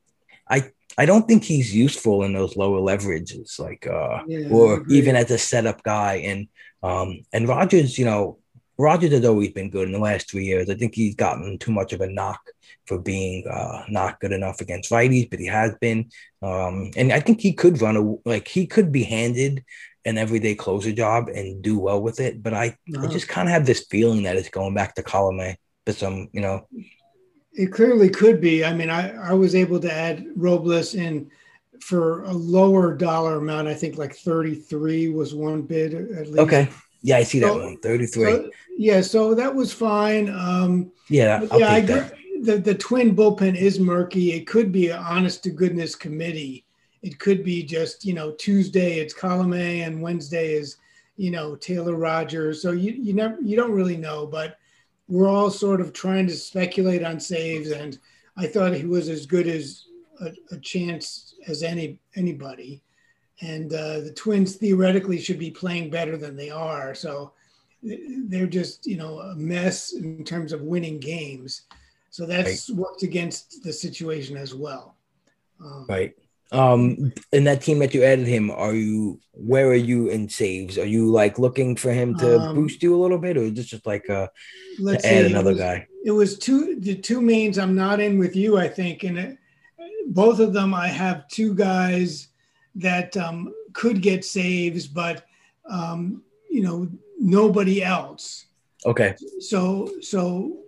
[0.48, 5.16] I I don't think he's useful in those lower leverages, like uh, yeah, or even
[5.16, 6.16] as a setup guy.
[6.16, 6.48] And
[6.82, 8.38] um, and Rogers, you know,
[8.78, 10.68] Rogers has always been good in the last three years.
[10.68, 12.40] I think he's gotten too much of a knock
[12.86, 16.10] for being uh, not good enough against righties, but he has been.
[16.42, 19.64] Um, and I think he could run a like he could be handed
[20.04, 22.42] an everyday closer job and do well with it.
[22.42, 23.06] But I, uh-huh.
[23.06, 26.28] I just kind of have this feeling that it's going back to Colomé for some,
[26.32, 26.66] you know,
[27.54, 28.64] it clearly could be.
[28.64, 31.30] I mean, I, I was able to add Robles in
[31.80, 33.68] for a lower dollar amount.
[33.68, 36.38] I think like 33 was one bid at least.
[36.38, 36.68] Okay.
[37.02, 37.76] Yeah, I see that one.
[37.78, 38.24] 33.
[38.24, 40.28] So, yeah, so that was fine.
[40.30, 42.14] Um, yeah, I'll yeah, I that.
[42.42, 44.32] The, the twin bullpen is murky.
[44.32, 46.64] It could be an honest to goodness committee.
[47.02, 50.76] It could be just, you know, Tuesday it's Colome and Wednesday is,
[51.16, 52.62] you know, Taylor Rogers.
[52.62, 54.56] So you, you never you don't really know, but
[55.12, 57.98] we're all sort of trying to speculate on saves and
[58.36, 59.84] I thought he was as good as
[60.20, 62.82] a, a chance as any anybody
[63.42, 66.94] and uh, the Twins theoretically should be playing better than they are.
[66.94, 67.32] So
[67.82, 71.62] they're just you know a mess in terms of winning games.
[72.10, 72.78] So that's right.
[72.78, 74.96] worked against the situation as well.
[75.60, 76.14] Um, right.
[76.52, 80.78] Um, in that team that you added him, are you where are you in saves?
[80.78, 83.54] Are you like looking for him to um, boost you a little bit, or is
[83.54, 84.28] this just like uh
[84.78, 85.86] let's add another it was, guy?
[86.04, 89.38] It was two the two mains I'm not in with you, I think, and it,
[90.08, 92.28] both of them I have two guys
[92.74, 95.24] that um, could get saves, but
[95.68, 96.88] um, you know
[97.18, 98.46] nobody else.
[98.84, 99.14] Okay.
[99.40, 100.58] So so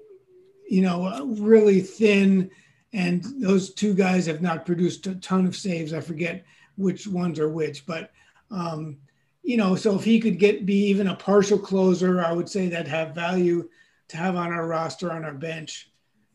[0.68, 2.50] you know really thin,
[2.94, 5.92] and those two guys have not produced a ton of saves.
[5.92, 6.44] I forget
[6.76, 8.10] which ones are which, but
[8.50, 8.96] um,
[9.42, 12.68] you know so if he could get be even a partial closer, I would say
[12.68, 13.68] that have value
[14.08, 15.90] to have on our roster on our bench,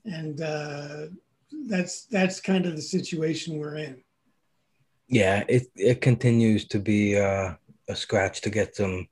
[0.05, 1.07] and uh,
[1.67, 4.03] that's that's kind of the situation we're in
[5.09, 7.55] yeah, it it continues to be uh,
[7.87, 9.07] a scratch to get some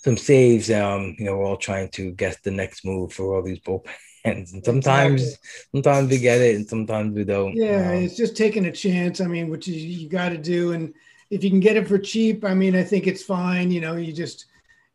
[0.00, 0.70] some saves.
[0.70, 3.90] Um, you know, we're all trying to guess the next move for all these bullpens,
[4.24, 5.48] and sometimes exactly.
[5.72, 7.54] sometimes we get it, and sometimes we don't.
[7.54, 9.20] Yeah, um, it's just taking a chance.
[9.20, 10.94] I mean, which you, you got to do, and
[11.30, 13.70] if you can get it for cheap, I mean, I think it's fine.
[13.70, 14.46] You know, you just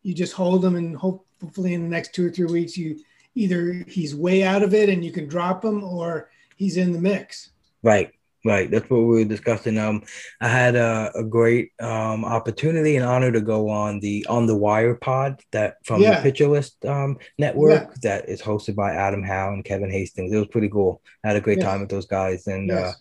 [0.02, 3.00] you just hold them, and hopefully in the next two or three weeks, you
[3.34, 7.00] either he's way out of it and you can drop him, or he's in the
[7.00, 7.50] mix.
[7.82, 8.12] Right.
[8.44, 9.78] Right, that's what we were discussing.
[9.78, 10.04] Um,
[10.40, 14.56] I had a, a great um, opportunity and honor to go on the on the
[14.56, 16.16] Wire pod that from yeah.
[16.16, 17.94] the Pitcher List um, network yeah.
[18.02, 20.32] that is hosted by Adam Howe and Kevin Hastings.
[20.32, 21.02] It was pretty cool.
[21.24, 21.66] I had a great yes.
[21.66, 22.94] time with those guys, and yes.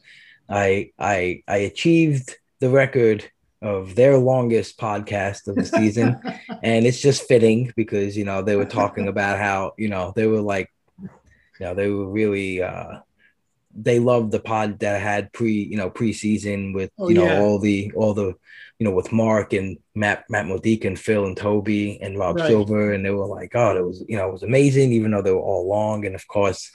[0.49, 3.29] uh, I I I achieved the record
[3.61, 6.19] of their longest podcast of the season,
[6.63, 10.25] and it's just fitting because you know they were talking about how you know they
[10.25, 11.09] were like, you
[11.59, 12.63] know, they were really.
[12.63, 13.01] Uh,
[13.77, 17.25] they loved the pod that I had pre, you know, preseason with, oh, you know,
[17.25, 17.39] yeah.
[17.39, 18.33] all the, all the,
[18.79, 22.47] you know, with Mark and Matt, Matt Modica and Phil and Toby and Rob right.
[22.47, 22.91] Silver.
[22.91, 25.31] And they were like, oh, it was, you know, it was amazing, even though they
[25.31, 26.05] were all long.
[26.05, 26.71] And of course,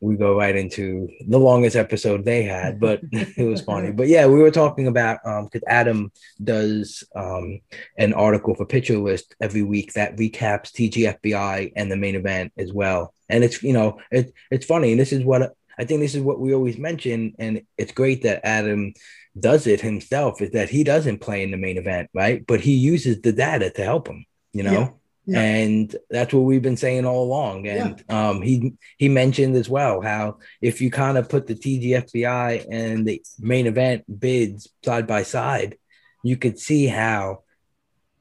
[0.00, 3.92] we go right into the longest episode they had, but it was funny.
[3.92, 7.60] But yeah, we were talking about um because Adam does um
[7.98, 12.72] an article for Pitcher List every week that recaps TGFBI and the main event as
[12.72, 13.12] well.
[13.28, 16.22] And it's you know it, it's funny, and this is what I think this is
[16.22, 18.94] what we always mention, and it's great that Adam
[19.38, 20.40] does it himself.
[20.40, 22.46] Is that he doesn't play in the main event, right?
[22.46, 24.24] But he uses the data to help him.
[24.52, 24.72] You know.
[24.72, 24.88] Yeah.
[25.28, 25.40] Yeah.
[25.40, 27.66] And that's what we've been saying all along.
[27.66, 28.28] And yeah.
[28.28, 33.04] um, he he mentioned as well how if you kind of put the TGFBI and
[33.04, 35.78] the main event bids side by side,
[36.22, 37.42] you could see how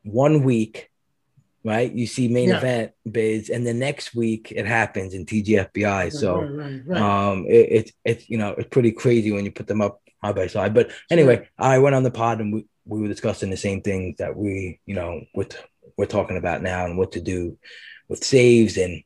[0.02, 0.89] one week
[1.65, 1.91] right?
[1.91, 2.58] You see main yeah.
[2.58, 5.84] event bids, and the next week it happens in TGFBI.
[5.84, 9.67] Right, so, right, right, um, it, it's you know it's pretty crazy when you put
[9.67, 10.73] them up side by side.
[10.73, 11.47] But anyway, sure.
[11.58, 14.80] I went on the pod and we, we were discussing the same things that we
[14.86, 15.58] you know with
[15.97, 17.58] we're talking about now and what to do
[18.08, 19.01] with saves and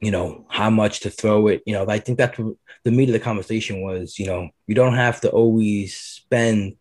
[0.00, 1.62] you know how much to throw it.
[1.64, 2.38] You know, I think that's
[2.84, 4.18] the meat of the conversation was.
[4.18, 6.76] You know, you don't have to always spend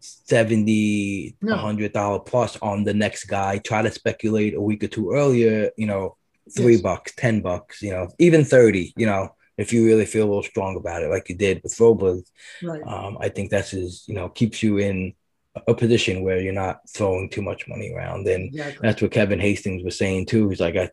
[0.00, 1.54] 70 no.
[1.54, 5.70] 100 dollar plus on the next guy try to speculate a week or two earlier
[5.76, 6.16] you know
[6.56, 6.82] three yes.
[6.82, 10.42] bucks ten bucks you know even 30 you know if you really feel a little
[10.42, 12.30] strong about it like you did with Robles
[12.62, 12.82] right.
[12.86, 15.14] um, i think that's is you know keeps you in
[15.66, 18.78] a position where you're not throwing too much money around and exactly.
[18.82, 20.90] that's what kevin hastings was saying too he's like I,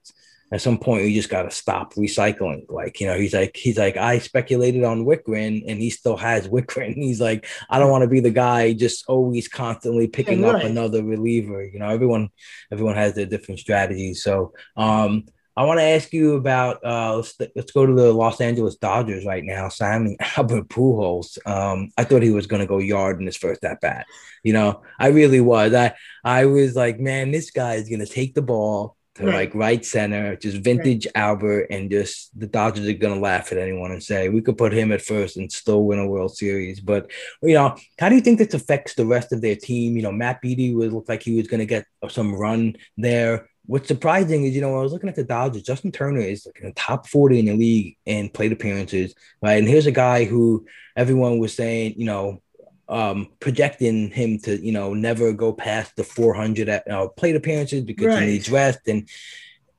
[0.52, 2.70] at some point you just got to stop recycling.
[2.70, 6.48] Like, you know, he's like, he's like, I speculated on Wittgren and he still has
[6.50, 6.96] Wittgren.
[6.96, 10.66] He's like, I don't want to be the guy just always constantly picking yeah, right.
[10.66, 11.64] up another reliever.
[11.64, 12.30] You know, everyone,
[12.72, 14.24] everyone has their different strategies.
[14.24, 15.26] So, um,
[15.58, 19.26] I want to ask you about uh, let's, let's go to the Los Angeles Dodgers
[19.26, 19.70] right now.
[19.70, 21.38] Simon Albert Pujols.
[21.48, 24.06] Um, I thought he was going to go yard in his first at bat.
[24.44, 25.74] You know, I really was.
[25.74, 25.94] I
[26.26, 29.34] I was like, man, this guy is going to take the ball to right.
[29.34, 31.16] like right center, just vintage right.
[31.16, 34.74] Albert, and just the Dodgers are gonna laugh at anyone and say we could put
[34.74, 36.82] him at first and still win a World Series.
[36.82, 37.10] But
[37.42, 39.96] you know, how do you think this affects the rest of their team?
[39.96, 43.48] You know, Matt Beaty was looked like he was gonna get some run there.
[43.68, 45.64] What's surprising is, you know, I was looking at the Dodgers.
[45.64, 49.58] Justin Turner is like in the top 40 in the league in plate appearances, right?
[49.58, 52.42] And here's a guy who everyone was saying, you know,
[52.88, 57.84] um, projecting him to, you know, never go past the 400 at, uh, plate appearances
[57.84, 58.24] because right.
[58.24, 58.80] he needs rest.
[58.88, 59.10] And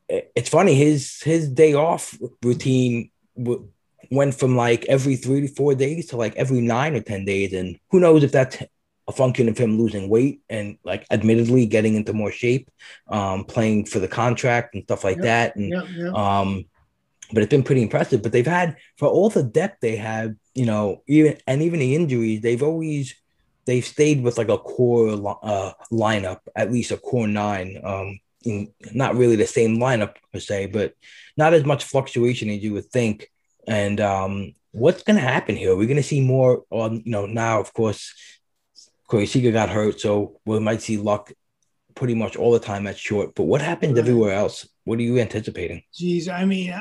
[0.08, 3.68] it's funny, his his day off routine w-
[4.10, 7.52] went from like every three to four days to like every nine or 10 days.
[7.52, 8.58] And who knows if that's
[9.08, 12.70] a function of him losing weight and like admittedly getting into more shape,
[13.08, 15.56] um, playing for the contract and stuff like yep, that.
[15.56, 16.14] And yep, yep.
[16.14, 16.64] um,
[17.32, 18.22] but it's been pretty impressive.
[18.22, 21.94] But they've had for all the depth they have, you know, even and even the
[21.94, 23.14] injuries, they've always
[23.64, 25.10] they've stayed with like a core
[25.42, 27.80] uh, lineup, at least a core nine.
[27.82, 30.94] Um, in, not really the same lineup per se, but
[31.36, 33.30] not as much fluctuation as you would think.
[33.66, 35.76] And um, what's going to happen here?
[35.76, 38.14] We're going to see more on, you know, now, of course,
[39.08, 41.32] Corey Seager got hurt, so we might see Lux
[41.94, 43.34] pretty much all the time at short.
[43.34, 44.00] But what happened right.
[44.00, 44.68] everywhere else?
[44.84, 45.82] What are you anticipating?
[45.94, 46.72] Geez, I mean,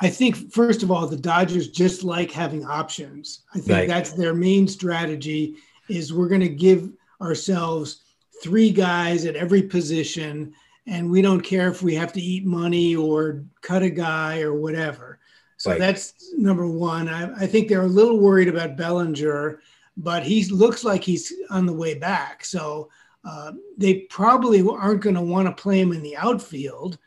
[0.00, 3.40] I think first of all, the Dodgers just like having options.
[3.54, 3.88] I think right.
[3.88, 5.56] that's their main strategy.
[5.88, 6.90] Is we're going to give
[7.20, 8.02] ourselves
[8.42, 10.54] three guys at every position,
[10.86, 14.54] and we don't care if we have to eat money or cut a guy or
[14.54, 15.18] whatever.
[15.56, 15.80] So right.
[15.80, 17.08] that's number one.
[17.08, 19.60] I, I think they're a little worried about Bellinger
[19.98, 22.44] but he looks like he's on the way back.
[22.44, 22.88] So
[23.24, 26.98] uh, they probably aren't going to want to play him in the outfield,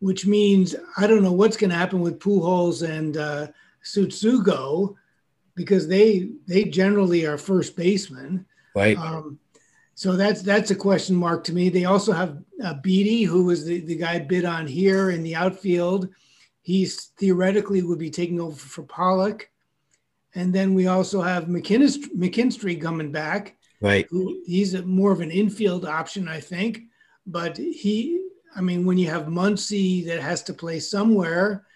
[0.00, 3.46] which means I don't know what's going to happen with Pujols and uh,
[3.84, 4.96] Tsutsugo
[5.54, 8.46] because they they generally are first basemen.
[8.74, 8.96] Right.
[8.96, 9.38] Um,
[9.94, 11.68] so that's that's a question mark to me.
[11.68, 15.36] They also have uh, Beaty, who was the, the guy bid on here in the
[15.36, 16.08] outfield.
[16.62, 19.50] He's theoretically would be taking over for Pollock.
[20.34, 23.56] And then we also have McKinstry, McKinstry coming back.
[23.82, 24.06] Right.
[24.44, 26.82] he's a, more of an infield option, I think.
[27.26, 28.20] But he,
[28.54, 31.66] I mean, when you have Muncy that has to play somewhere,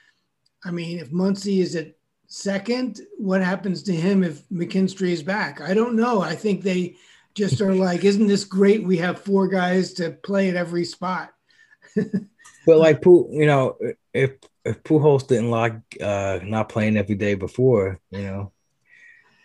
[0.64, 1.94] I mean, if Muncy is at
[2.26, 5.60] second, what happens to him if McKinstry is back?
[5.60, 6.20] I don't know.
[6.20, 6.96] I think they
[7.34, 8.84] just are like, isn't this great?
[8.84, 11.32] We have four guys to play at every spot.
[11.94, 13.76] but like, you know,
[14.12, 14.32] if
[14.64, 18.52] if Pujols didn't like uh, not playing every day before, you know.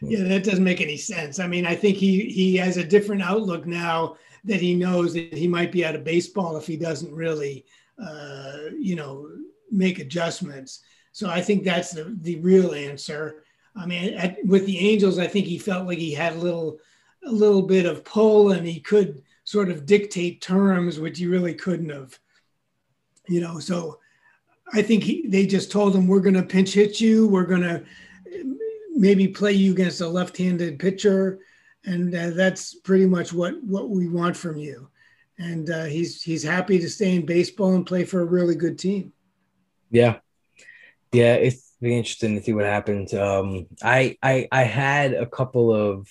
[0.02, 1.40] Yeah, that doesn't make any sense.
[1.40, 4.16] I mean, I think he he has a different outlook now
[4.46, 7.66] that he knows that he might be out of baseball if he doesn't really,
[8.02, 9.28] uh, you know,
[9.72, 10.82] make adjustments.
[11.12, 13.44] So I think that's the the real answer.
[13.76, 16.80] I mean, at, with the Angels, I think he felt like he had a little
[17.26, 21.54] a little bit of pull and he could sort of dictate terms, which he really
[21.54, 22.18] couldn't have.
[23.28, 24.00] You know, so
[24.74, 27.28] I think he, they just told him, we're going to pinch hit you.
[27.28, 27.84] We're going to
[28.96, 31.40] maybe play you against a left-handed pitcher.
[31.86, 34.90] And uh, that's pretty much what, what we want from you.
[35.38, 38.78] And uh, he's, he's happy to stay in baseball and play for a really good
[38.78, 39.14] team.
[39.90, 40.18] Yeah.
[41.12, 41.36] Yeah.
[41.36, 43.14] It's be interesting to see what happens.
[43.14, 46.10] Um, I, I, I had a couple of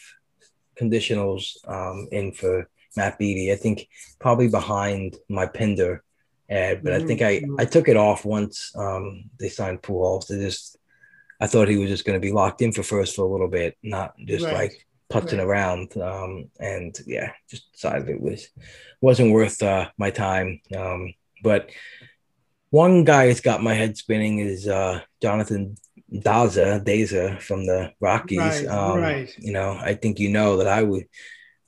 [0.81, 3.53] conditionals um, in for Matt Beaty.
[3.53, 3.89] I think
[4.19, 6.03] probably behind my Pinder
[6.51, 10.29] ad, but I think I I took it off once um, they signed Pujols.
[10.29, 10.79] They just
[11.41, 13.49] I thought he was just going to be locked in for first for a little
[13.49, 14.55] bit, not just right.
[14.55, 15.47] like putzing right.
[15.47, 15.97] around.
[15.97, 18.49] Um, and yeah, just decided it was
[19.01, 20.61] wasn't worth uh, my time.
[20.77, 21.71] Um, but
[22.71, 25.77] one guy that's got my head spinning is uh, Yonathan
[26.13, 28.39] Daza Daza from the Rockies.
[28.39, 29.35] Right, um, right.
[29.39, 31.07] You know, I think you know that I would.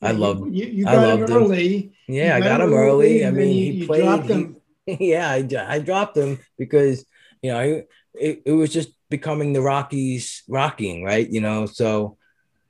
[0.03, 0.39] I love.
[0.47, 1.77] You, you got I him early.
[1.77, 1.91] Him.
[2.07, 3.25] Yeah, I got him early.
[3.25, 4.55] I mean, he you played.
[4.87, 7.05] He, yeah, I, I dropped him because
[7.41, 7.83] you know
[8.15, 11.29] it, it was just becoming the Rockies rocking, right?
[11.29, 12.17] You know, so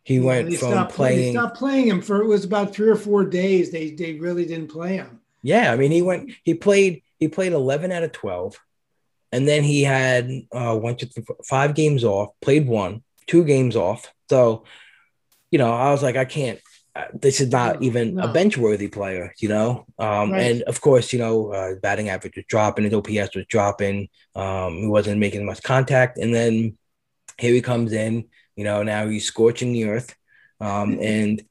[0.04, 1.34] he yeah, went from stopped playing.
[1.34, 3.72] Stopped playing him for it was about three or four days.
[3.72, 5.20] They they really didn't play him.
[5.44, 6.32] Yeah, I mean he went.
[6.44, 7.04] He played.
[7.20, 8.60] He played eleven out of twelve,
[9.32, 12.30] and then he had uh, went to five games off.
[12.42, 14.12] Played one, two games off.
[14.30, 14.64] So,
[15.52, 16.60] you know, I was like, I can't.
[16.94, 18.24] Uh, this is not even no.
[18.24, 19.86] a bench worthy player, you know.
[19.98, 20.42] Um, right.
[20.42, 24.10] And of course, you know, uh, batting average was dropping, his OPS was dropping.
[24.36, 26.78] Um, he wasn't making much contact, and then
[27.38, 28.26] here he comes in.
[28.56, 30.16] You know, now he's scorching the earth,
[30.60, 31.44] um, and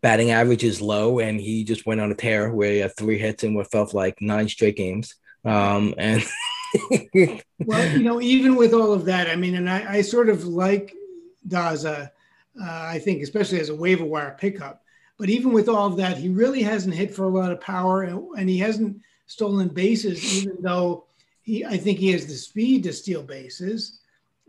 [0.00, 3.18] batting average is low, and he just went on a tear where he had three
[3.18, 5.14] hits in what felt like nine straight games.
[5.44, 6.24] Um, and
[7.58, 10.44] well, you know, even with all of that, I mean, and I, I sort of
[10.44, 10.94] like
[11.46, 12.10] Daza.
[12.60, 14.82] Uh, I think, especially as a waiver wire pickup.
[15.18, 18.02] But even with all of that, he really hasn't hit for a lot of power,
[18.02, 21.06] and, and he hasn't stolen bases, even though
[21.42, 24.00] he, I think he has the speed to steal bases.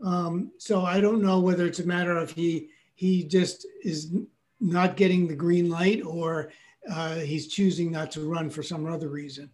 [0.04, 4.14] Um, so I don't know whether it's a matter of he he just is
[4.60, 6.52] not getting the green light or
[6.90, 9.50] uh, he's choosing not to run for some other reason.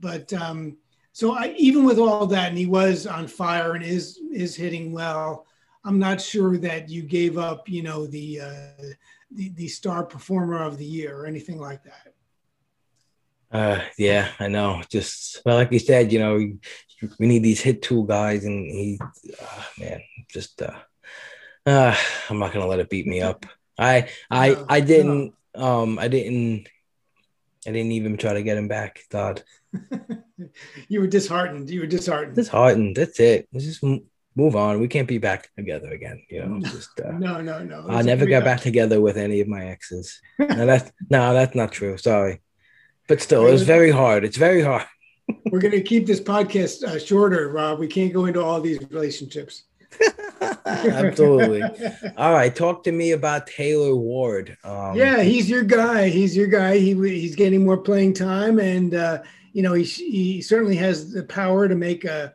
[0.00, 0.78] But um,
[1.12, 4.92] so I, even with all that, and he was on fire and is is hitting
[4.92, 5.46] well.
[5.84, 8.84] I'm not sure that you gave up, you know, the uh,
[9.30, 12.14] the, the star performer of the year or anything like that.
[13.50, 14.82] Uh, yeah, I know.
[14.88, 16.36] Just well, like you said, you know,
[17.18, 19.00] we need these hit tool guys, and he,
[19.40, 20.78] uh, man, just uh,
[21.66, 21.96] uh,
[22.28, 23.46] I'm not gonna let it beat me up.
[23.78, 25.82] I, I, no, I didn't, no.
[25.82, 26.68] um, I didn't,
[27.66, 29.00] I didn't even try to get him back.
[29.10, 29.42] Thought
[30.88, 31.70] you were disheartened.
[31.70, 32.36] You were disheartened.
[32.36, 32.96] Disheartened.
[32.96, 33.48] That's it.
[33.52, 34.80] Let's just move on.
[34.80, 36.22] We can't be back together again.
[36.28, 37.86] You know, just uh, no, no, no.
[37.88, 40.20] I never got back together with any of my exes.
[40.38, 41.96] no, that's no, that's not true.
[41.96, 42.40] Sorry,
[43.10, 44.24] but still, it was very hard.
[44.24, 44.86] It's very hard.
[45.50, 47.80] We're gonna keep this podcast uh, shorter, Rob.
[47.80, 49.64] We can't go into all these relationships.
[50.64, 51.60] Absolutely.
[52.16, 54.56] All right, talk to me about Taylor Ward.
[54.62, 56.08] Um, yeah, he's your guy.
[56.08, 56.78] He's your guy.
[56.78, 59.22] He he's getting more playing time, and uh,
[59.54, 62.32] you know he he certainly has the power to make a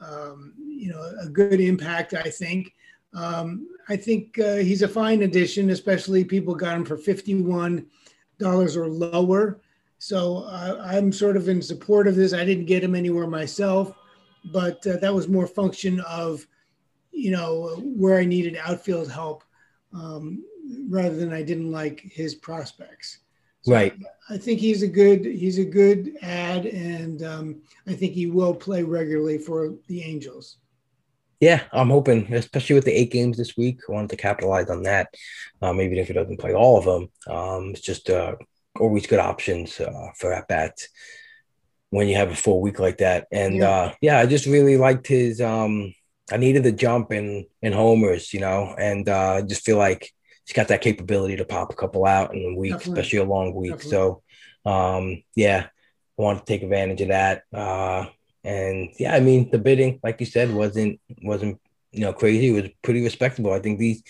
[0.00, 2.14] um, you know a good impact.
[2.14, 2.72] I think.
[3.12, 7.86] Um, I think uh, he's a fine addition, especially people got him for fifty-one
[8.38, 9.60] dollars or lower.
[9.98, 12.32] So uh, I'm sort of in support of this.
[12.32, 13.94] I didn't get him anywhere myself,
[14.52, 16.46] but uh, that was more function of,
[17.12, 19.42] you know, where I needed outfield help
[19.94, 20.44] um,
[20.88, 23.18] rather than I didn't like his prospects.
[23.62, 23.94] So right.
[24.30, 28.54] I think he's a good he's a good ad, and um, I think he will
[28.54, 30.58] play regularly for the Angels.
[31.40, 34.84] Yeah, I'm hoping, especially with the eight games this week, I wanted to capitalize on
[34.84, 35.08] that.
[35.60, 38.36] Um, even if he doesn't play all of them, um, it's just uh,
[38.80, 40.88] always good options uh, for at bats
[41.90, 43.26] when you have a full week like that.
[43.30, 43.70] And yeah.
[43.70, 45.40] Uh, yeah, I just really liked his.
[45.40, 45.94] Um,
[46.30, 50.12] I needed the jump in in homers, you know, and uh, I just feel like
[50.44, 52.92] he's got that capability to pop a couple out in a week, Definitely.
[52.92, 53.72] especially a long week.
[53.72, 53.90] Definitely.
[53.90, 54.22] So
[54.64, 55.66] um, yeah,
[56.18, 57.44] I wanted to take advantage of that.
[57.52, 58.06] Uh,
[58.42, 61.60] and yeah, I mean the bidding, like you said, wasn't wasn't
[61.92, 62.48] you know crazy.
[62.48, 63.52] It was pretty respectable.
[63.52, 64.02] I think these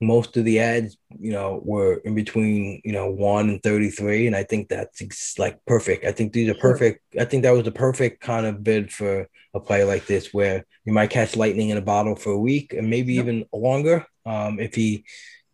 [0.00, 4.26] most of the ads, you know, were in between, you know, one and 33.
[4.26, 6.04] And I think that's like perfect.
[6.04, 7.02] I think these are perfect.
[7.18, 10.64] I think that was the perfect kind of bid for a player like this, where
[10.84, 13.24] you might catch lightning in a bottle for a week and maybe yep.
[13.24, 14.06] even longer.
[14.26, 15.04] Um, if he,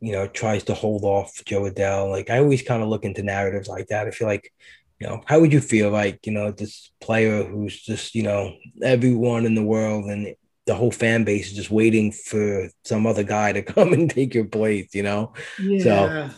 [0.01, 2.11] you know, tries to hold off Jo Adell.
[2.11, 4.09] Like I always kind of look into narratives like that.
[4.09, 4.53] I feel like,
[4.99, 8.57] you know, how would you feel like, you know, this player who's just, you know,
[8.83, 10.35] everyone in the world and
[10.67, 14.35] the whole fan base is just waiting for some other guy to come and take
[14.35, 15.33] your place, you know?
[15.61, 15.83] Yeah.
[15.83, 16.31] So,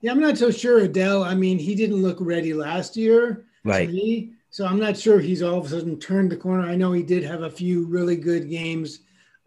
[0.00, 1.26] yeah, I'm not so sure Adell.
[1.26, 3.46] I mean, he didn't look ready last year.
[3.64, 3.90] Right.
[3.90, 6.68] Me, so I'm not sure he's all of a sudden turned the corner.
[6.68, 9.00] I know he did have a few really good games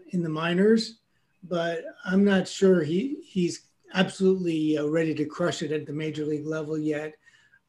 [0.10, 1.00] in the minors,
[1.44, 6.26] but I'm not sure he he's absolutely uh, ready to crush it at the major
[6.26, 7.14] league level yet.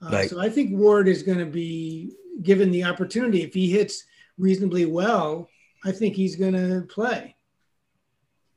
[0.02, 0.30] Uh, right.
[0.30, 4.04] So I think Ward is going to be given the opportunity if he hits
[4.36, 5.48] reasonably well
[5.85, 7.37] I think he's going to play.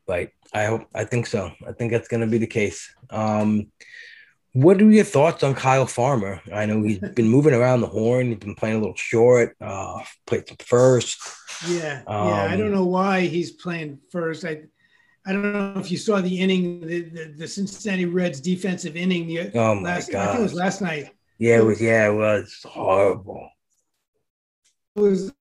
[0.07, 0.29] Right.
[0.53, 0.87] I hope.
[0.93, 1.51] I think so.
[1.67, 2.93] I think that's going to be the case.
[3.09, 3.71] Um,
[4.53, 6.41] what are your thoughts on Kyle Farmer?
[6.53, 8.27] I know he's been moving around the horn.
[8.27, 9.55] He's been playing a little short.
[9.61, 11.21] Uh, played some first.
[11.67, 12.43] Yeah, um, yeah.
[12.49, 14.43] I don't um, know why he's playing first.
[14.43, 14.63] I,
[15.25, 19.27] I don't know if you saw the inning, the, the, the Cincinnati Reds defensive inning.
[19.27, 20.21] The oh my last, god!
[20.21, 21.11] I think it was last night.
[21.37, 21.79] Yeah, it was.
[21.79, 23.47] Yeah, it was horrible.
[24.97, 25.31] It was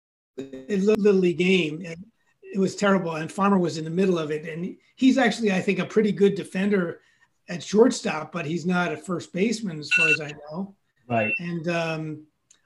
[0.69, 1.83] a little league game.
[1.87, 2.05] And
[2.53, 4.49] it was terrible, and Farmer was in the middle of it.
[4.49, 7.01] And he's actually, I think, a pretty good defender
[7.49, 10.75] at shortstop, but he's not a first baseman as far as I know.
[11.09, 11.33] Right.
[11.39, 12.23] And um,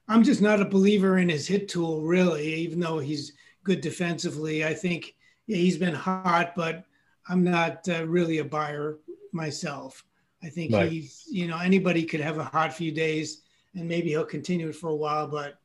[0.09, 4.65] I'm just not a believer in his hit tool, really, even though he's good defensively.
[4.65, 5.15] I think
[5.47, 6.85] yeah, he's been hot, but
[7.29, 8.99] I'm not uh, really a buyer
[9.33, 10.05] myself.
[10.43, 10.91] I think right.
[10.91, 13.43] he's, you know, anybody could have a hot few days
[13.75, 15.59] and maybe he'll continue it for a while, but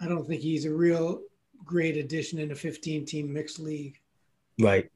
[0.00, 1.22] I don't think he's a real
[1.64, 3.98] great addition in a 15 team mixed league.
[4.60, 4.90] Right.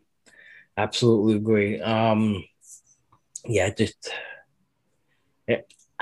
[0.77, 1.81] Absolutely agree.
[1.81, 2.45] Um,
[3.45, 4.13] yeah, just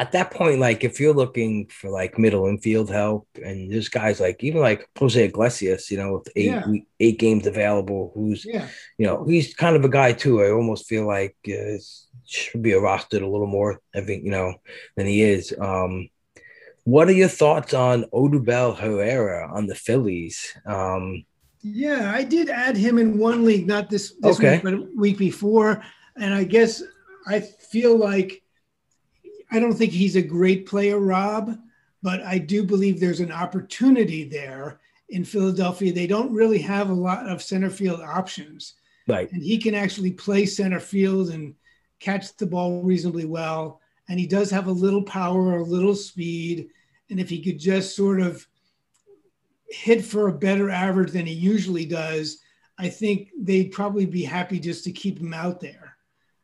[0.00, 4.18] at that point, like if you're looking for like middle infield help, and there's guys
[4.18, 6.64] like even like Jose Iglesias, you know, with eight yeah.
[7.00, 8.66] eight games available, who's yeah.
[8.96, 10.42] you know he's kind of a guy too.
[10.42, 11.76] I almost feel like uh,
[12.24, 14.54] should be a rostered a little more, I think, you know,
[14.96, 15.54] than he is.
[15.61, 16.08] Um,
[16.85, 20.57] what are your thoughts on Odubel Herrera on the Phillies?
[20.66, 21.24] Um,
[21.62, 24.55] yeah, I did add him in one league, not this, this okay.
[24.55, 25.83] week, but a week before.
[26.16, 26.83] And I guess
[27.26, 28.43] I feel like
[29.51, 31.57] I don't think he's a great player, Rob,
[32.03, 35.93] but I do believe there's an opportunity there in Philadelphia.
[35.93, 38.74] They don't really have a lot of center field options.
[39.07, 39.31] Right.
[39.33, 41.55] And he can actually play center field and
[41.99, 43.80] catch the ball reasonably well
[44.11, 46.68] and he does have a little power, a little speed.
[47.11, 48.44] And if he could just sort of
[49.68, 52.40] hit for a better average than he usually does,
[52.76, 55.96] I think they'd probably be happy just to keep him out there.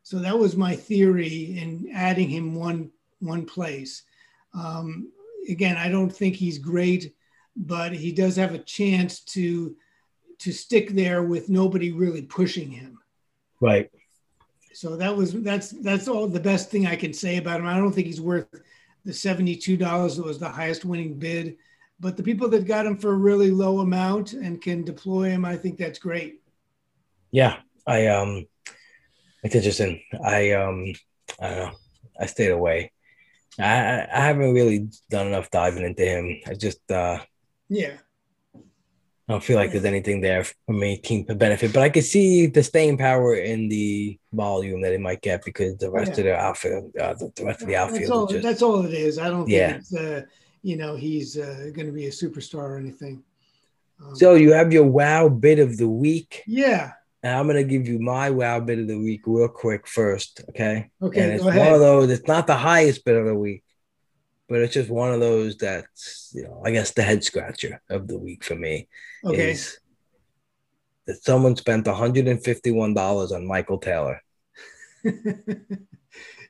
[0.04, 4.04] So that was my theory in adding him one one place.
[4.54, 5.10] Um,
[5.48, 7.16] again, I don't think he's great,
[7.56, 9.74] but he does have a chance to
[10.38, 13.00] to stick there with nobody really pushing him.
[13.60, 13.90] Right.
[14.76, 17.66] So that was that's that's all the best thing I can say about him.
[17.66, 18.46] I don't think he's worth
[19.06, 21.56] the seventy-two dollars that was the highest winning bid,
[21.98, 25.46] but the people that got him for a really low amount and can deploy him,
[25.46, 26.42] I think that's great.
[27.30, 27.56] Yeah,
[27.86, 28.46] I um,
[29.42, 30.02] it's interesting.
[30.22, 30.92] I um,
[31.40, 31.72] I don't know.
[32.20, 32.92] I stayed away.
[33.58, 36.40] I I haven't really done enough diving into him.
[36.46, 37.20] I just uh,
[37.70, 37.94] yeah.
[39.28, 42.02] I don't feel like there's anything there for me team to benefit, but I can
[42.02, 46.18] see the staying power in the volume that it might get because the rest yeah.
[46.18, 48.02] of the outfield, uh, the, the, rest of the outfield.
[48.02, 49.18] That's all, just, that's all it is.
[49.18, 49.68] I don't yeah.
[49.68, 50.22] think it's, uh,
[50.62, 53.24] you know, he's uh, going to be a superstar or anything.
[54.00, 56.44] Um, so you have your wow bit of the week.
[56.46, 56.92] Yeah.
[57.24, 60.42] And I'm going to give you my wow bit of the week real quick first.
[60.50, 60.88] Okay.
[61.02, 61.20] Okay.
[61.20, 63.64] And it's one of those, it's not the highest bit of the week,
[64.48, 68.06] but it's just one of those that's you know I guess the head scratcher of
[68.06, 68.88] the week for me
[69.26, 69.52] okay.
[69.52, 69.78] is
[71.06, 74.22] that someone spent 151 dollars on Michael Taylor.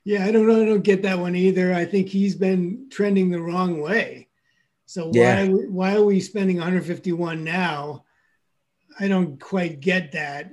[0.04, 0.62] yeah, I don't know.
[0.62, 1.74] I don't get that one either.
[1.74, 4.28] I think he's been trending the wrong way.
[4.86, 5.46] So why yeah.
[5.46, 8.04] why are we spending 151 now?
[8.98, 10.50] I don't quite get that.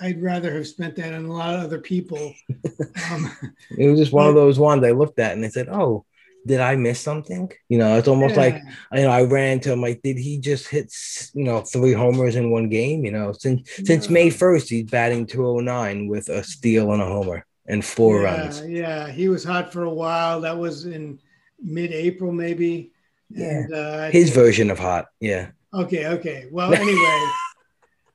[0.00, 2.34] I'd rather have spent that on a lot of other people.
[3.10, 3.30] Um,
[3.76, 6.06] it was just one of those ones I looked at and they said, "Oh,
[6.46, 7.50] did I miss something?
[7.68, 8.40] You know, it's almost yeah.
[8.40, 8.62] like
[8.92, 10.92] you know I ran into him like, did he just hit
[11.34, 13.04] you know three homers in one game?
[13.04, 13.84] You know, since yeah.
[13.84, 17.84] since May first, he's batting two oh nine with a steal and a homer and
[17.84, 18.66] four yeah, runs.
[18.66, 20.40] Yeah, he was hot for a while.
[20.40, 21.18] That was in
[21.60, 22.92] mid-April, maybe.
[23.30, 25.06] Yeah, and, uh, his version of hot.
[25.20, 25.50] Yeah.
[25.72, 26.06] Okay.
[26.06, 26.48] Okay.
[26.50, 27.26] Well, anyway.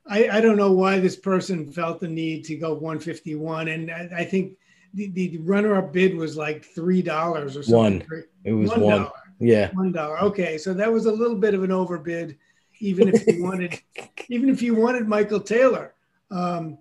[0.09, 4.09] I, I don't know why this person felt the need to go 151, and I,
[4.19, 4.53] I think
[4.93, 8.07] the, the runner-up bid was like three dollars or something.
[8.07, 8.23] One.
[8.43, 8.81] It was one.
[8.81, 9.07] one.
[9.39, 9.71] Yeah.
[9.73, 10.19] One dollar.
[10.19, 12.37] Okay, so that was a little bit of an overbid,
[12.79, 13.79] even if you wanted,
[14.29, 15.93] even if you wanted Michael Taylor.
[16.31, 16.77] Um,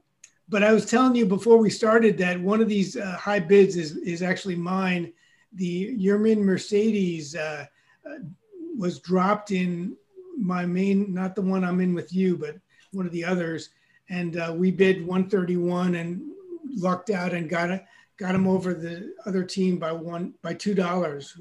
[0.49, 3.77] but I was telling you before we started that one of these uh, high bids
[3.77, 5.13] is is actually mine.
[5.55, 7.67] The Yermin Mercedes uh,
[8.09, 8.19] uh,
[8.77, 9.97] was dropped in
[10.39, 12.57] my main, not the one I'm in with you, but
[12.93, 13.71] one of the others,
[14.09, 16.23] and uh, we bid 131 and
[16.77, 17.85] lucked out and got it
[18.19, 21.39] got him over the other team by one by two dollars.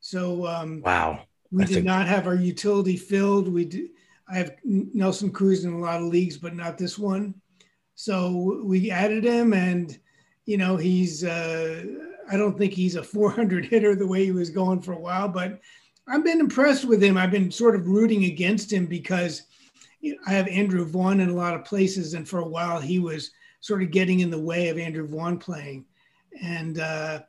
[0.00, 3.48] So um, wow, we That's did a- not have our utility filled.
[3.52, 3.90] We did.
[4.30, 7.34] I have Nelson Cruz in a lot of leagues, but not this one.
[7.94, 9.98] So we added him, and
[10.44, 11.24] you know he's.
[11.24, 11.84] Uh,
[12.30, 15.28] I don't think he's a 400 hitter the way he was going for a while,
[15.28, 15.60] but
[16.06, 17.16] I've been impressed with him.
[17.16, 19.44] I've been sort of rooting against him because
[20.26, 23.30] I have Andrew Vaughn in a lot of places, and for a while he was
[23.60, 25.84] sort of getting in the way of Andrew Vaughn playing
[26.40, 27.20] and uh,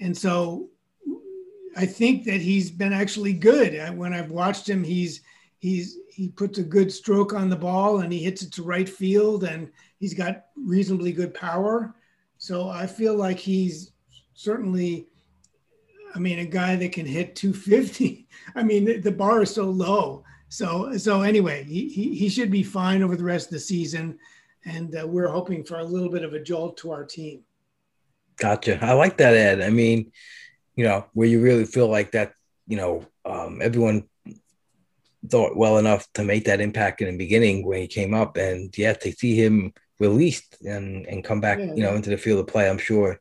[0.00, 0.68] and so
[1.76, 3.96] I think that he's been actually good.
[3.96, 5.22] When I've watched him, he's
[5.58, 8.88] he's he puts a good stroke on the ball and he hits it to right
[8.88, 11.94] field, and he's got reasonably good power.
[12.38, 13.92] So I feel like he's
[14.34, 15.06] certainly,
[16.14, 18.26] I mean, a guy that can hit 250.
[18.56, 20.24] I mean, the, the bar is so low.
[20.48, 24.18] So so anyway, he, he he should be fine over the rest of the season,
[24.64, 27.42] and uh, we're hoping for a little bit of a jolt to our team.
[28.36, 28.78] Gotcha.
[28.84, 29.60] I like that Ed.
[29.60, 30.12] I mean,
[30.74, 32.32] you know, where you really feel like that,
[32.66, 34.08] you know, um, everyone
[35.28, 38.76] thought well enough to make that impact in the beginning when he came up, and
[38.76, 42.40] yeah, to see him released and and come back, yeah, you know, into the field
[42.40, 43.20] of play, I'm sure,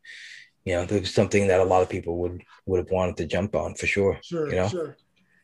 [0.66, 3.56] you know, there's something that a lot of people would would have wanted to jump
[3.56, 4.20] on for sure.
[4.24, 4.68] Sure, you know?
[4.68, 4.98] sure.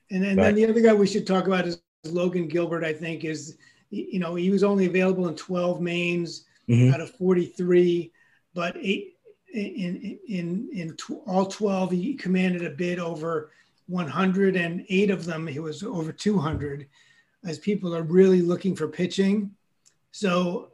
[0.09, 2.83] And then, then the other guy we should talk about is Logan Gilbert.
[2.83, 3.57] I think is,
[3.89, 6.93] you know, he was only available in 12 mains mm-hmm.
[6.93, 8.11] out of 43,
[8.53, 9.17] but eight
[9.53, 13.51] in in in all 12 he commanded a bid over
[13.87, 16.87] 100 and eight of them he was over 200
[17.45, 19.51] as people are really looking for pitching
[20.11, 20.69] so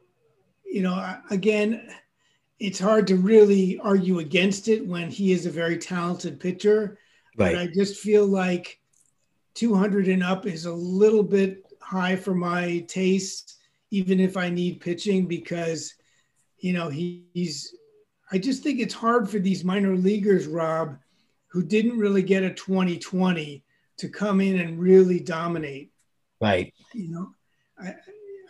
[0.66, 1.88] you know again
[2.60, 6.98] it's hard to really argue against it when he is a very talented pitcher
[7.38, 7.54] right.
[7.54, 8.80] but i just feel like
[9.54, 11.63] 200 and up is a little bit
[11.94, 13.60] high for my taste
[13.92, 15.94] even if i need pitching because
[16.58, 17.76] you know he, he's
[18.34, 20.98] I just think it's hard for these minor leaguers, Rob,
[21.48, 23.64] who didn't really get a 2020
[23.98, 25.92] to come in and really dominate.
[26.42, 26.74] Right.
[26.96, 27.30] You know,
[27.78, 27.96] I,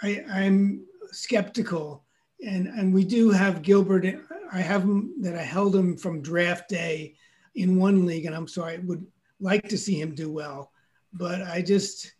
[0.01, 2.05] I I'm skeptical,
[2.45, 4.05] and and we do have Gilbert.
[4.53, 7.15] I have him that I held him from draft day
[7.55, 9.05] in one league, and I'm sorry, I would
[9.41, 10.71] like to see him do well,
[11.11, 12.13] but I just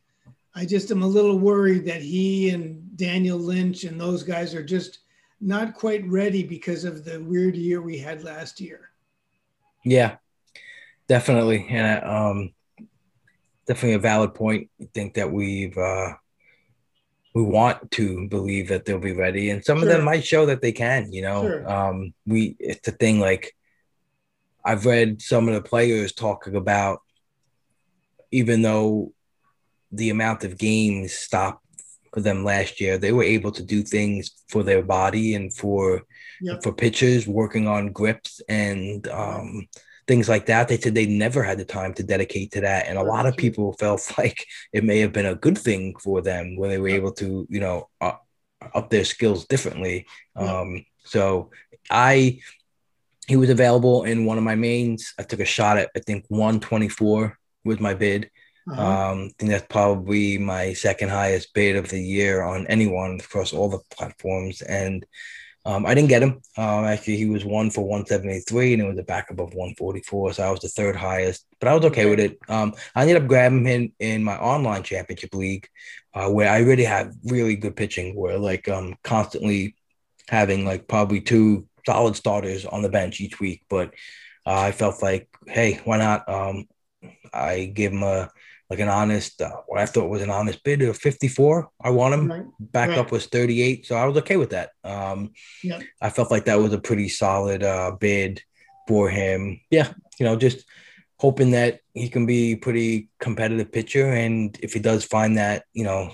[0.55, 4.63] I just am a little worried that he and Daniel Lynch and those guys are
[4.63, 4.99] just
[5.41, 8.91] not quite ready because of the weird year we had last year.
[9.83, 10.17] Yeah,
[11.07, 12.53] definitely, and um,
[13.67, 14.69] definitely a valid point.
[14.81, 16.13] I think that we've uh,
[17.33, 19.89] we want to believe that they'll be ready, and some sure.
[19.89, 21.11] of them might show that they can.
[21.11, 21.69] You know, sure.
[21.69, 23.55] um, we it's a thing like
[24.63, 27.01] I've read some of the players talking about,
[28.31, 29.11] even though
[29.93, 31.63] the amount of games stopped
[32.13, 36.03] for them last year, they were able to do things for their body and for
[36.41, 36.61] yep.
[36.61, 39.67] for pitchers, working on grips and um,
[40.07, 40.67] things like that.
[40.67, 42.87] They said they never had the time to dedicate to that.
[42.87, 46.21] And a lot of people felt like it may have been a good thing for
[46.21, 48.13] them when they were able to, you know, uh,
[48.73, 50.05] up their skills differently.
[50.35, 51.51] Um, so
[51.89, 52.39] I,
[53.27, 55.13] he was available in one of my mains.
[55.17, 58.29] I took a shot at, I think 124 with my bid.
[58.69, 58.81] Uh-huh.
[58.81, 63.53] Um, I think that's probably my second highest bid of the year on anyone across
[63.53, 64.61] all the platforms.
[64.61, 65.05] And
[65.65, 66.41] um, I didn't get him.
[66.57, 70.33] Um, actually, he was one for 173 and it was a backup of 144.
[70.33, 72.37] So I was the third highest, but I was okay, with it.
[72.49, 75.67] Um, I ended up grabbing him in my online championship league,
[76.13, 79.75] uh, where I really have really good pitching, where like um constantly
[80.27, 83.63] having like probably two solid starters on the bench each week.
[83.69, 83.93] But
[84.45, 86.27] uh, I felt like, hey, why not?
[86.27, 86.65] Um,
[87.33, 88.29] I gave him a
[88.73, 91.69] like an honest, uh, what I thought was an honest bid of 54.
[91.79, 92.31] I want him.
[92.31, 92.45] Right.
[92.59, 93.11] Backup right.
[93.11, 93.85] was 38.
[93.85, 94.71] So I was okay with that.
[94.83, 95.79] Um, yeah.
[96.01, 98.41] I felt like that was a pretty solid uh, bid
[98.87, 99.61] for him.
[99.69, 99.93] Yeah.
[100.19, 100.65] You know, just
[101.19, 104.11] hoping that he can be pretty competitive pitcher.
[104.11, 106.11] And if he does find that, you know,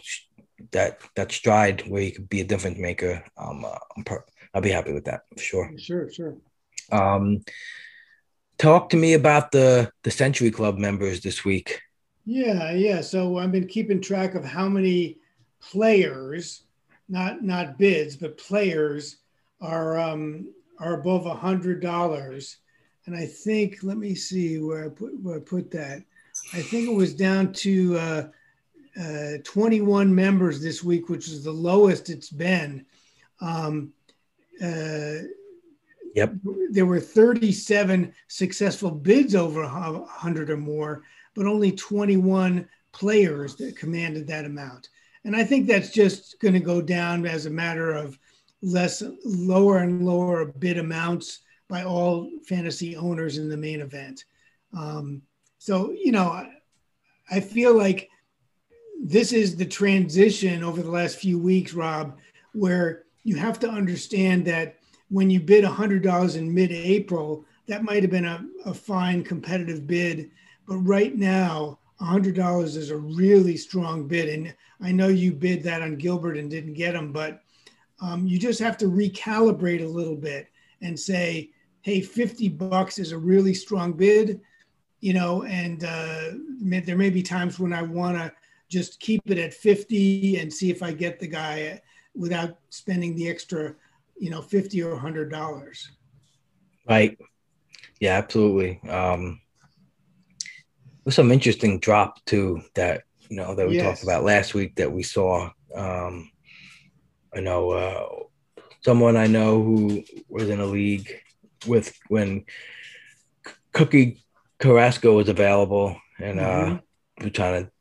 [0.72, 4.62] that, that stride where he could be a difference maker, um, uh, I'm per- I'll
[4.62, 5.72] be happy with that for sure.
[5.78, 6.12] Sure.
[6.12, 6.36] Sure.
[6.92, 7.46] Um,
[8.58, 11.80] talk to me about the, the Century Club members this week.
[12.30, 13.02] Yeah, yeah.
[13.02, 15.18] So I've been keeping track of how many
[15.60, 16.62] players,
[17.10, 19.16] not not bids, but players
[19.62, 22.58] are um, are above a hundred dollars.
[23.08, 26.04] And I think, let me see where I put where I put that.
[26.54, 28.28] I think it was down to uh,
[29.02, 32.86] uh, 21 members this week, which is the lowest it's been.
[33.42, 33.92] Um,
[34.64, 35.26] uh,
[36.14, 36.36] yep.
[36.70, 41.02] There were 37 successful bids over 100 or more,
[41.36, 44.90] but only 21 players that commanded that amount.
[45.26, 48.18] And I think that's just going to go down as a matter of
[48.62, 54.26] less, lower and lower bid amounts by all fantasy owners in the main event.
[54.76, 55.22] Um,
[55.58, 56.50] so, you know, I,
[57.30, 58.10] I feel like
[59.02, 62.18] this is the transition over the last few weeks, Rob,
[62.54, 64.78] where you have to understand that
[65.10, 69.86] when you bid $100 in mid April, that might have been a, a fine competitive
[69.86, 70.32] bid
[70.70, 74.30] but right now, $100 is a really strong bid.
[74.30, 77.42] And I know you bid that on Gilbert and didn't get him, but
[78.02, 80.48] um, you just have to recalibrate a little bit
[80.82, 81.50] and say,
[81.82, 84.42] hey, 50 bucks is a really strong bid,
[85.00, 88.32] you know, and uh, there may be times when I want to
[88.70, 91.82] just keep it at 50 and see if I get the guy
[92.14, 93.74] without spending the extra,
[94.20, 95.88] you know, 50 or $100.
[96.88, 97.18] Right.
[98.00, 98.80] Yeah, absolutely.
[98.88, 99.42] Um,
[101.10, 103.84] was some interesting drop too that you know that we yes.
[103.84, 105.50] talked about last week that we saw.
[105.74, 106.30] Um,
[107.34, 111.12] I know uh, someone I know who was in a league
[111.66, 112.46] with when
[113.74, 114.24] Cookie
[114.60, 116.76] Carrasco was available, and uh, mm-hmm.
[116.76, 116.80] uh,
[117.22, 117.72] we are trying to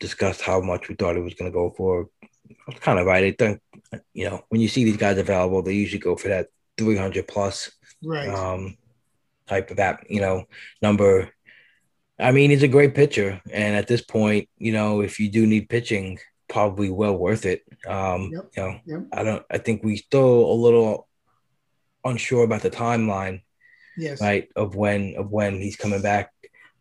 [0.00, 2.08] discuss how much we thought it was going to go for.
[2.50, 3.24] I was kind of right.
[3.24, 3.60] I think
[4.14, 6.48] you know when you see these guys available, they usually go for that
[6.78, 7.70] 300 plus
[8.02, 8.30] right.
[8.30, 8.78] um,
[9.46, 10.46] type of that you know
[10.80, 11.35] number
[12.18, 15.46] I mean, he's a great pitcher, and at this point, you know, if you do
[15.46, 17.62] need pitching, probably well worth it.
[17.86, 18.50] Um, yep.
[18.56, 19.00] You know, yep.
[19.12, 19.44] I don't.
[19.50, 21.08] I think we still a little
[22.04, 23.42] unsure about the timeline,
[23.98, 26.32] yes, right, of when of when he's coming back.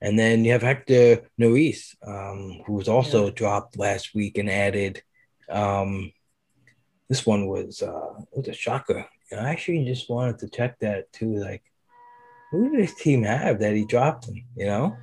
[0.02, 3.32] And then you have Hector Neris, um, who was also yeah.
[3.32, 5.02] dropped last week and added.
[5.50, 6.12] Um,
[7.10, 9.06] this one was uh, was a shocker.
[9.32, 11.36] I actually just wanted to check that too.
[11.36, 11.64] Like,
[12.52, 14.46] who did his team have that he dropped him?
[14.56, 14.98] You know.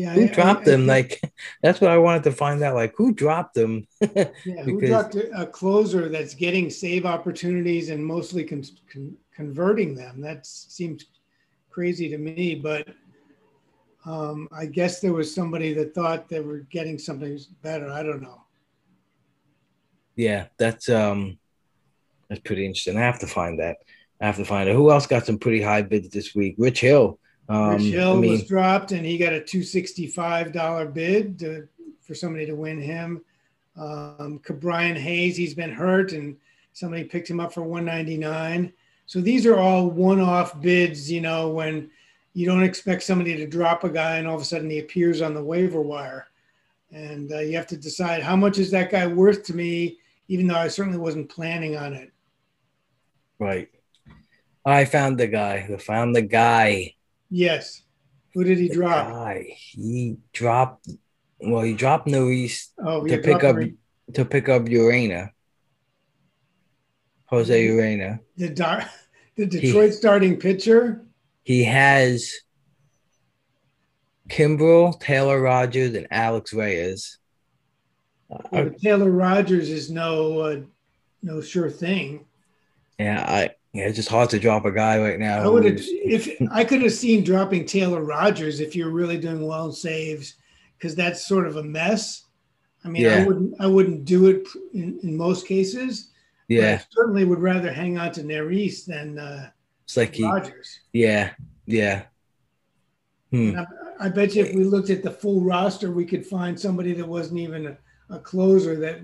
[0.00, 0.82] Yeah, who I, dropped I, them?
[0.84, 1.20] I, like
[1.62, 2.74] that's what I wanted to find out.
[2.74, 3.86] Like who dropped them?
[4.00, 4.08] yeah,
[4.44, 10.22] because, who dropped a closer that's getting save opportunities and mostly con- con- converting them?
[10.22, 11.04] That seems
[11.68, 12.88] crazy to me, but
[14.06, 17.90] um, I guess there was somebody that thought they were getting something better.
[17.90, 18.44] I don't know.
[20.16, 21.38] Yeah, that's um,
[22.30, 22.96] that's pretty interesting.
[22.96, 23.76] I have to find that.
[24.18, 24.74] I have to find it.
[24.74, 26.54] Who else got some pretty high bids this week?
[26.56, 27.19] Rich Hill
[27.50, 30.86] um, Rich Hill I mean, was dropped, and he got a two sixty five dollar
[30.86, 31.68] bid to,
[32.00, 33.22] for somebody to win him.
[33.76, 36.36] Um, Brian Hayes, he's been hurt and
[36.72, 38.72] somebody picked him up for 199.
[39.06, 41.90] So these are all one-off bids, you know, when
[42.34, 45.20] you don't expect somebody to drop a guy and all of a sudden he appears
[45.20, 46.28] on the waiver wire.
[46.92, 49.98] And uh, you have to decide how much is that guy worth to me,
[50.28, 52.12] even though I certainly wasn't planning on it.
[53.38, 53.68] Right.
[54.64, 55.68] I found the guy.
[55.72, 56.94] I found the guy.
[57.30, 57.82] Yes.
[58.34, 59.08] Who did he the drop?
[59.08, 59.46] Guy.
[59.56, 60.88] He dropped.
[61.40, 63.56] Well, he dropped Neris oh, to pick up
[64.14, 65.30] to pick up Urena.
[67.26, 68.18] Jose Urena.
[68.36, 68.90] The, dar-
[69.36, 71.04] the Detroit he, starting pitcher.
[71.44, 72.34] He has
[74.28, 77.18] Kimbrel, Taylor Rogers, and Alex Reyes.
[78.52, 80.60] Yeah, Taylor Rogers is no uh,
[81.22, 82.26] no sure thing.
[82.98, 85.42] Yeah, I yeah, it's just hard to drop a guy right now.
[85.42, 89.46] I would have if I could have seen dropping Taylor Rogers if you're really doing
[89.46, 90.34] well in saves,
[90.76, 92.24] because that's sort of a mess.
[92.84, 93.16] I mean, yeah.
[93.16, 96.10] I wouldn't I wouldn't do it in, in most cases.
[96.48, 99.50] Yeah, certainly would rather hang on to Neris than uh,
[99.84, 100.80] it's like he, Rogers.
[100.92, 101.30] Yeah,
[101.66, 102.04] yeah.
[103.30, 103.56] Hmm.
[103.56, 106.92] I, I, bet you if we looked at the full roster, we could find somebody
[106.94, 107.78] that wasn't even a,
[108.16, 109.00] a closer that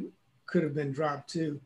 [0.46, 1.60] could have been dropped too.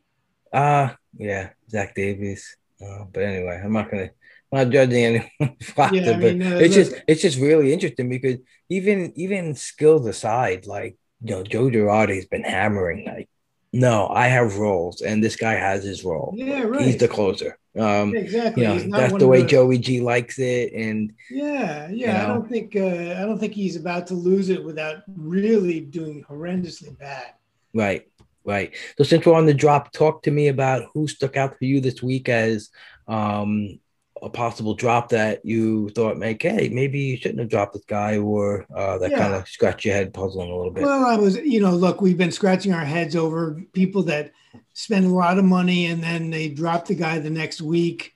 [0.53, 2.57] Ah, uh, yeah, Zach Davies.
[2.83, 4.11] Uh, but anyway, I'm not gonna
[4.53, 8.09] I'm not judging anyone yeah, I mean, but uh, it's just it's just really interesting
[8.09, 13.29] because even even skills aside, like you know, Joe Girardi's been hammering like,
[13.73, 16.33] no, I have roles, and this guy has his role.
[16.37, 16.81] Yeah, right.
[16.81, 17.59] He's the closer.
[17.79, 18.65] Um, exactly.
[18.65, 19.49] You know, that's the way the...
[19.49, 21.89] Joey G likes it, and yeah, yeah.
[21.91, 25.03] You know, I don't think uh, I don't think he's about to lose it without
[25.07, 27.35] really doing horrendously bad.
[27.73, 28.10] Right.
[28.51, 28.75] Right.
[28.99, 31.81] So since we're on the drop, talk to me about who stuck out for you
[31.81, 32.71] this week as
[33.07, 33.79] um,
[34.21, 38.19] a possible drop that you thought, make, hey, maybe you shouldn't have dropped this guy,
[38.19, 39.19] or uh, that yeah.
[39.19, 40.83] kind of scratch your head, puzzling a little bit.
[40.83, 44.33] Well, I was, you know, look, we've been scratching our heads over people that
[44.73, 48.15] spend a lot of money and then they drop the guy the next week.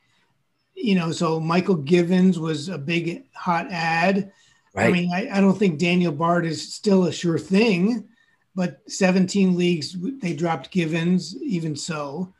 [0.74, 4.32] You know, so Mychal Givens was a big hot ad.
[4.74, 4.88] Right.
[4.88, 8.08] I mean, I, I don't think Daniel Bard is still a sure thing
[8.54, 12.32] but 17 leagues they dropped Givens, even so.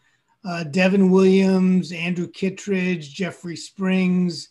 [0.45, 4.51] Uh, Devin Williams, Andrew Kittredge, Jeffrey Springs,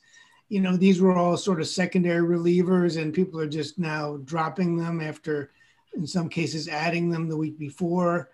[0.49, 4.77] you know, these were all sort of secondary relievers, and people are just now dropping
[4.77, 5.51] them after,
[5.95, 8.29] in some cases, adding them the week before.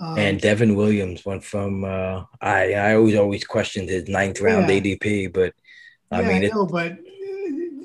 [0.00, 4.68] Um, and Devin Williams went from uh, I I always always questioned his ninth round
[4.68, 4.80] yeah.
[4.80, 5.54] ADP, but
[6.10, 6.98] I yeah, mean, I know, it, but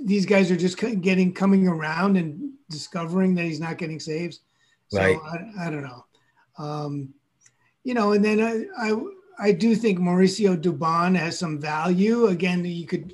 [0.03, 4.39] these guys are just getting coming around and discovering that he's not getting saves.
[4.89, 5.17] So right.
[5.23, 6.05] I, I don't know.
[6.57, 7.13] Um,
[7.83, 8.95] you know, and then I, I,
[9.39, 12.27] I do think Mauricio Dubon has some value.
[12.27, 13.13] Again, you could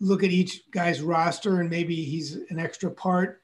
[0.00, 3.42] look at each guy's roster and maybe he's an extra part,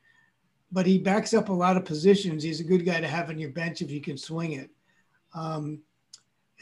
[0.71, 2.43] but he backs up a lot of positions.
[2.43, 4.71] He's a good guy to have on your bench if you can swing it.
[5.35, 5.81] Um,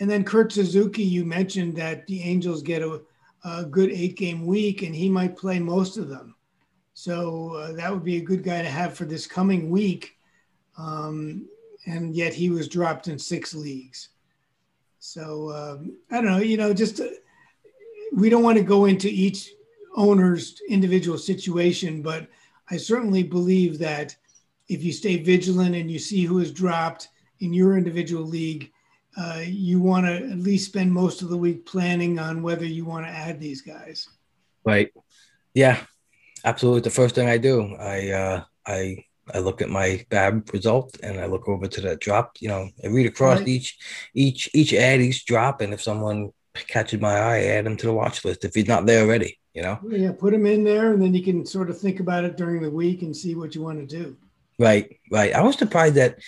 [0.01, 3.03] and then Kurt Suzuki, you mentioned that the Angels get a,
[3.45, 6.37] a good eight game week and he might play most of them.
[6.95, 10.18] So uh, that would be a good guy to have for this coming week
[10.79, 11.47] um,
[11.87, 14.09] and yet he was dropped in six leagues.
[15.01, 17.07] So um, I don't know, you know, just uh,
[18.15, 19.51] we don't want to go into each
[19.95, 22.29] owner's individual situation, but
[22.71, 24.17] I certainly believe that
[24.69, 27.09] if you stay vigilant and you see who is dropped
[27.41, 28.73] in your individual league,
[29.17, 32.85] uh, you want to at least spend most of the week planning on whether you
[32.85, 34.09] want to add these guys.
[34.65, 34.93] Right.
[35.55, 35.81] Yeah,
[36.45, 36.83] absolutely.
[36.83, 39.05] The first thing I do, I uh, I
[39.35, 42.37] I look at my FAAB result and I look over to that drop.
[42.41, 43.49] You know, I read across right.
[43.49, 43.79] each
[44.15, 47.87] each each ad, each drop, and if someone catches my eye, I add them to
[47.87, 49.39] the watch list if he's not there already.
[49.55, 49.79] You know.
[49.89, 52.63] Yeah, put him in there, and then you can sort of think about it during
[52.63, 54.17] the week and see what you want to do.
[54.59, 55.35] Right, right.
[55.35, 56.19] I was surprised that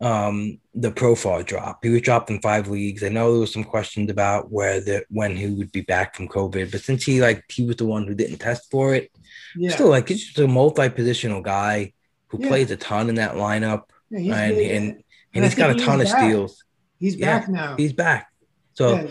[0.00, 1.84] um the Profar drop.
[1.84, 3.02] He was dropped in five leagues.
[3.02, 6.70] I know there was some questions about whether when he would be back from COVID,
[6.70, 9.10] but since he like he was the one who didn't test for it,
[9.56, 9.70] yeah.
[9.70, 11.92] still like he's just a multi-positional guy
[12.30, 12.48] who yeah.
[12.48, 15.04] plays a ton in that lineup, yeah, and, and, and
[15.34, 16.18] and he's got a ton of back.
[16.18, 16.64] steals.
[16.98, 17.76] He's back now.
[17.76, 18.30] He's back.
[18.74, 19.10] So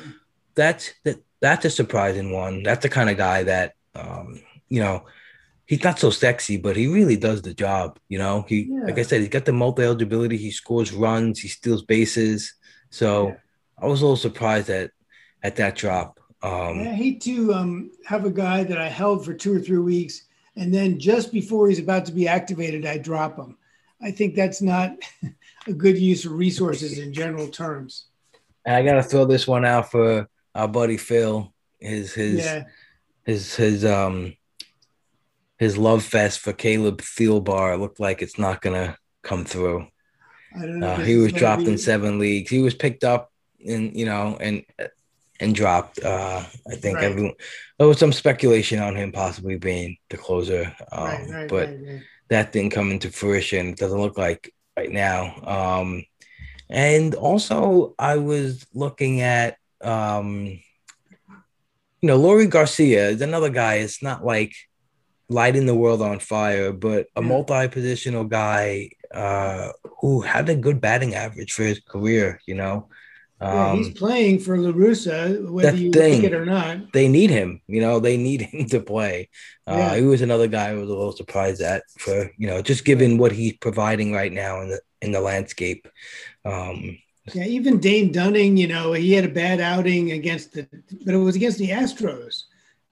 [0.55, 1.17] that's that.
[1.41, 2.63] That's a surprising one.
[2.63, 5.05] That's the kind of guy that um, you know
[5.65, 7.99] he's not so sexy, but he really does the job.
[8.09, 8.85] You know, he yeah.
[8.85, 10.37] like I said, he's got the multi eligibility.
[10.37, 11.39] He scores runs.
[11.39, 12.53] He steals bases.
[12.89, 13.35] So yeah.
[13.81, 14.91] I was a little surprised at
[15.43, 16.19] at that drop.
[16.41, 19.77] Um, I hate to um, have a guy that I held for two or three
[19.77, 20.23] weeks
[20.59, 23.57] and then just before he's about to be activated, I drop him.
[24.01, 24.91] I think that's not
[25.67, 28.07] a good use of resources in general terms.
[28.65, 31.53] And I got to throw this one out for our buddy Phil.
[31.79, 32.65] His his yeah.
[33.25, 34.35] his his um
[35.57, 39.87] his love fest for Caleb Thielbar looked like it's not gonna come through.
[40.53, 40.87] I don't know.
[40.87, 41.71] Uh, he was dropped be...
[41.71, 42.51] in seven leagues.
[42.51, 43.31] He was picked up
[43.61, 44.65] in you know and
[45.39, 46.03] and dropped.
[46.03, 47.05] Uh, I think right.
[47.05, 47.33] everyone
[47.77, 51.69] there was some speculation on him possibly being the closer, um, right, right, but
[52.29, 53.67] that didn't come into fruition.
[53.67, 55.35] It doesn't look like right now.
[55.43, 56.03] Um,
[56.69, 60.59] and also, I was looking at um,
[62.01, 63.75] you know, Leury Garcia is another guy.
[63.75, 64.53] It's not like
[65.27, 71.13] lighting the world on fire, but a multi-positional guy uh, who had a good batting
[71.13, 72.39] average for his career.
[72.45, 72.89] You know,
[73.41, 76.91] yeah, he's um, playing for La Russa, whether you thing, like it or not.
[76.91, 77.61] They need him.
[77.67, 79.29] You know, they need him to play.
[79.65, 79.95] Uh, yeah.
[79.95, 83.17] He was another guy I was a little surprised at for you know just given
[83.17, 85.87] what he's providing right now in the in the landscape.
[86.43, 86.97] Um,
[87.33, 90.67] yeah, even Dane Dunning, you know, he had a bad outing against the,
[91.05, 92.45] but it was against the Astros.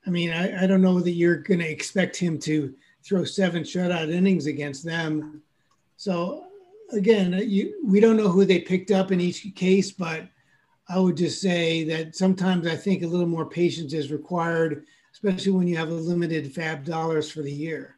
[0.06, 2.74] I mean, I, I don't know that you're going to expect him to
[3.04, 5.42] throw seven shutout innings against them.
[5.98, 6.46] So
[6.92, 10.28] again, you, we don't know who they picked up in each case, but
[10.90, 15.52] I would just say that sometimes I think a little more patience is required, especially
[15.52, 17.98] when you have a limited FAAB dollars for the year.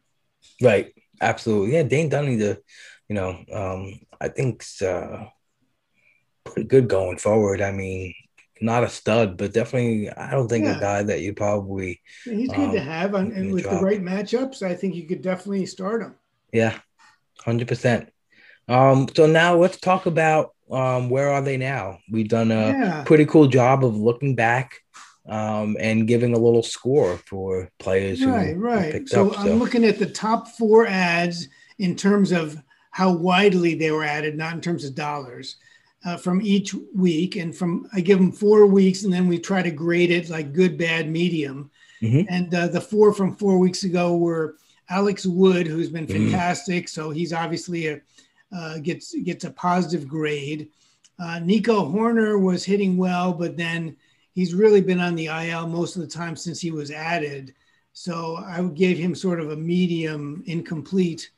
[0.60, 0.92] Right.
[1.20, 1.74] Absolutely.
[1.74, 1.84] Yeah.
[1.84, 2.60] Dane Dunning, the,
[3.08, 5.26] you know, um, I think uh,
[6.44, 7.60] pretty good going forward.
[7.60, 8.14] I mean,
[8.60, 10.76] not a stud, but definitely, I don't think yeah.
[10.76, 12.00] a guy that you probably.
[12.24, 13.80] He's good um, to have, and, and with drop.
[13.80, 16.14] the right matchups, I think you could definitely start him.
[16.52, 16.78] Yeah,
[17.38, 18.12] hundred percent.
[18.68, 21.98] Um, so now let's talk about um, where are they now?
[22.10, 23.04] We've done a yeah.
[23.04, 24.80] pretty cool job of looking back
[25.28, 29.08] um, and giving a little score for players right, who, right.
[29.08, 31.48] So up, I'm looking at the top four ads
[31.78, 32.56] in terms of
[32.90, 35.56] how widely they were added, not in terms of dollars.
[36.02, 39.60] Uh, from each week, and from I give them four weeks, and then we try
[39.60, 41.70] to grade it like good, bad, medium.
[42.00, 42.22] Mm-hmm.
[42.32, 44.56] And uh, the four from four weeks ago were
[44.88, 46.30] Alex Wood, who's been mm-hmm.
[46.30, 46.86] fantastic.
[46.86, 47.00] Mm-hmm.
[47.00, 48.00] So he's obviously a
[48.54, 50.68] uh, gets gets a positive grade.
[51.18, 53.96] Uh, Nico Hoerner was hitting well, but then
[54.34, 57.54] he's really been on the IL most of the time since he was added.
[57.92, 61.30] So I gave him sort of a medium incomplete.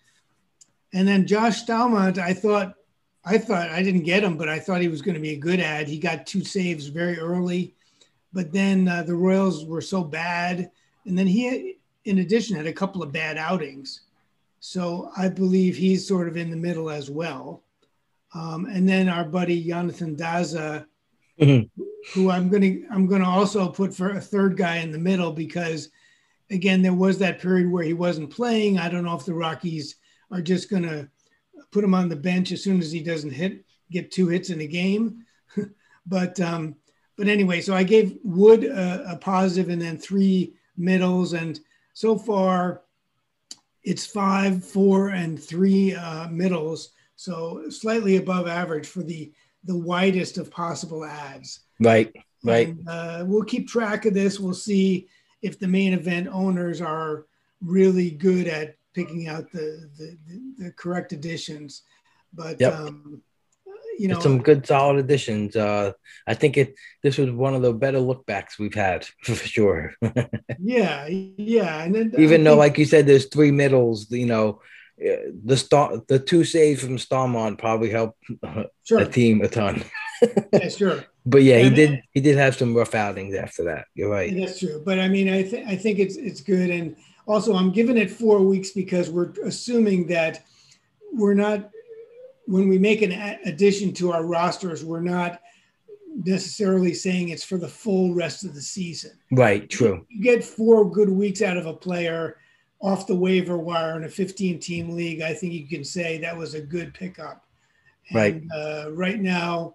[0.92, 2.74] And then Josh Staumont, I thought
[3.24, 5.38] I thought I didn't get him, but I thought he was going to be a
[5.38, 5.88] good ad.
[5.88, 7.74] He got two saves very early,
[8.32, 10.70] but then uh, the Royals were so bad,
[11.06, 14.02] and then he, in addition, had a couple of bad outings.
[14.64, 17.64] So I believe he's sort of in the middle as well.
[18.32, 20.86] Um, and then our buddy Yonathan Daza,
[21.40, 21.82] mm-hmm.
[22.14, 25.88] who I'm gonna I'm gonna also put for a third guy in the middle because
[26.48, 28.78] again there was that period where he wasn't playing.
[28.78, 29.96] I don't know if the Rockies
[30.30, 31.08] are just gonna
[31.72, 34.60] put him on the bench as soon as he doesn't hit get two hits in
[34.60, 35.24] a game.
[36.06, 36.76] but um,
[37.16, 41.58] but anyway, so I gave Wood a, a positive and then three middles, and
[41.94, 42.81] so far
[43.84, 49.32] it's five, four, and three uh, middles, so slightly above average for the
[49.64, 51.60] the widest of possible ads.
[51.78, 52.12] Right,
[52.42, 52.68] right.
[52.68, 54.40] And, uh, we'll keep track of this.
[54.40, 55.08] We'll see
[55.40, 57.26] if the main event owners are
[57.60, 60.18] really good at picking out the the,
[60.58, 61.82] the, correct additions.
[62.32, 62.74] But yep.
[62.74, 63.22] um,
[63.98, 65.56] you know, some good solid additions.
[65.56, 65.92] Uh,
[66.26, 69.94] I think it this was one of the better lookbacks we've had for sure.
[70.58, 74.10] yeah, yeah, and then even I though, think, like you said, there's three middles.
[74.10, 74.60] You know,
[75.00, 78.22] uh, the star, the two saves from Staumont probably helped
[78.84, 79.04] sure.
[79.04, 79.84] the team a ton.
[80.52, 81.04] yeah, sure.
[81.24, 82.02] But yeah, he did.
[82.12, 83.86] He did have some rough outings after that.
[83.94, 84.34] You're right.
[84.36, 84.82] That's true.
[84.84, 86.70] But I mean, I think I think it's it's good.
[86.70, 90.44] And also, I'm giving it four weeks because we're assuming that
[91.12, 91.70] we're not
[92.46, 93.12] when we make an
[93.44, 95.40] addition to our rosters, we're not
[96.24, 99.12] necessarily saying it's for the full rest of the season.
[99.30, 100.04] Right, true.
[100.08, 102.38] You get four good weeks out of a player
[102.80, 105.22] off the waiver wire in a 15 team league.
[105.22, 107.46] I think you can say that was a good pickup.
[108.10, 108.42] And, right.
[108.54, 109.74] Uh, right now,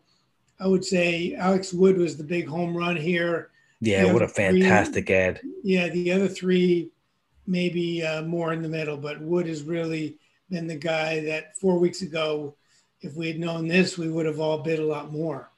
[0.59, 3.51] I would say Alex Wood was the big home run here.
[3.80, 5.41] Yeah, what a fantastic three, ad.
[5.63, 6.89] Yeah, the other three
[7.45, 10.18] maybe uh, more in the middle, but Wood is really
[10.49, 12.55] been the guy that four weeks ago
[13.01, 15.51] if we had known this, we would have all bid a lot more.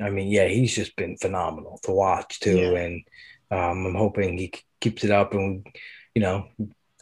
[0.00, 2.78] I mean, yeah, he's just been phenomenal to watch too, yeah.
[2.78, 3.04] and
[3.50, 5.66] um, I'm hoping he keeps it up and
[6.14, 6.48] you know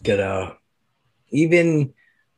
[0.02, 0.56] get a
[1.30, 1.92] even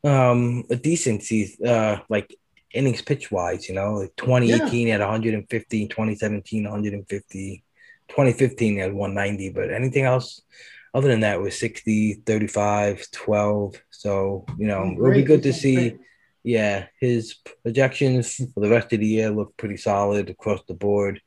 [0.05, 2.35] um, a decent season, uh, like
[2.73, 3.69] innings pitch wise.
[3.69, 4.95] You know, like 2018 yeah.
[4.95, 7.65] at 150, 2017 150,
[8.09, 10.43] 2015 at 190, but anything else
[10.93, 13.83] other than that was 60, 35, 12.
[13.91, 15.97] So you know, it'll be good to see
[16.43, 21.21] yeah, his projections for the rest of the year look pretty solid across the board.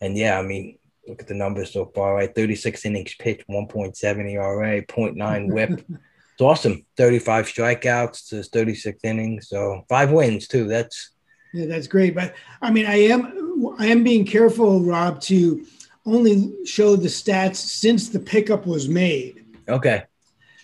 [0.00, 2.34] And yeah, I mean, look at the numbers so far, right?
[2.34, 5.84] 36 innings pitched, 1.7 ERA, 0.9 WHIP.
[5.88, 6.84] It's awesome.
[6.96, 9.48] 35 strikeouts to 36 innings.
[9.48, 10.66] So five wins too.
[10.66, 11.12] That's
[11.54, 12.14] yeah, that's great.
[12.14, 15.64] But I mean, I am I am being careful, Rob, to
[16.06, 19.44] only show the stats since the pickup was made.
[19.68, 20.04] Okay.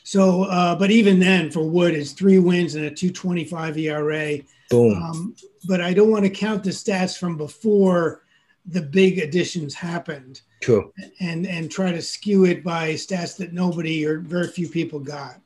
[0.04, 4.38] So, uh, but even then, for Wood, it's three wins and a 225 ERA.
[4.70, 5.02] Boom.
[5.02, 5.36] Um,
[5.66, 8.22] but I don't want to count the stats from before
[8.66, 10.40] the big additions happened.
[10.60, 10.92] True.
[11.20, 15.40] And and try to skew it by stats that nobody or very few people got.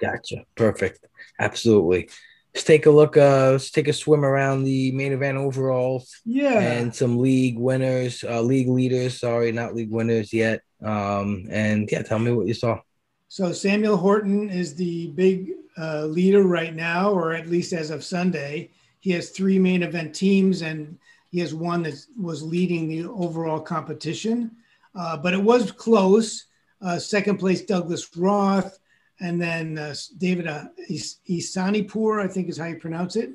[0.00, 0.44] Gotcha.
[0.54, 1.06] Perfect.
[1.38, 2.08] Absolutely.
[2.54, 3.16] Let's take a look.
[3.16, 6.20] Uh, let's take a swim around the main event overalls.
[6.24, 6.58] Yeah.
[6.58, 9.20] And some league winners, uh, league leaders.
[9.20, 10.62] Sorry, not league winners yet.
[10.82, 12.80] Um, and yeah, tell me what you saw.
[13.28, 18.02] So Samuel Horton is the big uh, leader right now, or at least as of
[18.02, 18.70] Sunday.
[18.98, 20.98] He has three main event teams, and
[21.30, 24.50] he has one that was leading the overall competition.
[24.94, 26.46] Uh, but it was close.
[26.82, 28.78] Uh, second place, Douglas Roth,
[29.20, 33.32] and then uh, David uh, Ihsanpour, I think is how you pronounce it.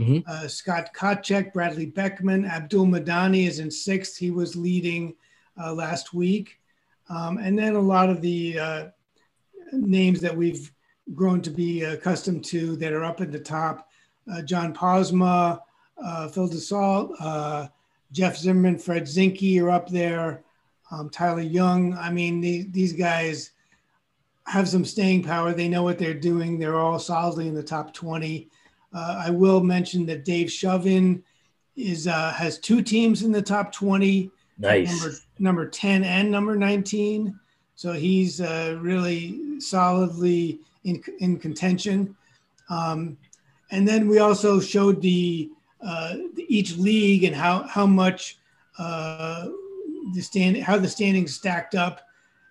[0.00, 0.28] Mm-hmm.
[0.30, 4.16] Uh, Scott Kotchek, Bradley Beckman, Abdul Madani is in sixth.
[4.16, 5.14] He was leading
[5.60, 6.58] uh, last week.
[7.08, 8.84] Um, and then a lot of the uh,
[9.72, 10.72] names that we've
[11.14, 13.88] grown to be accustomed to that are up at the top
[14.30, 15.60] uh, John Posma,
[16.04, 17.70] uh, Phil Dussault,
[18.12, 20.42] Jeff Zimmerman, Fred Zinkie are up there,
[20.90, 21.94] um, Tyler Young.
[21.94, 23.50] I mean, the, these guys
[24.48, 25.52] have some staying power.
[25.52, 26.58] They know what they're doing.
[26.58, 28.48] They're all solidly in the top 20.
[28.94, 31.22] Uh, I will mention that Dave Shovein
[31.76, 34.30] is uh, has two teams in the top 20.
[34.58, 34.90] Nice.
[34.90, 37.38] Number, number 10 and number 19.
[37.76, 42.16] So he's uh, really solidly in, in contention.
[42.70, 43.16] Um,
[43.70, 46.16] and then we also showed the, uh,
[46.48, 48.38] each league and how, how much
[48.78, 49.48] uh,
[50.14, 52.00] the stand, how the standings stacked up.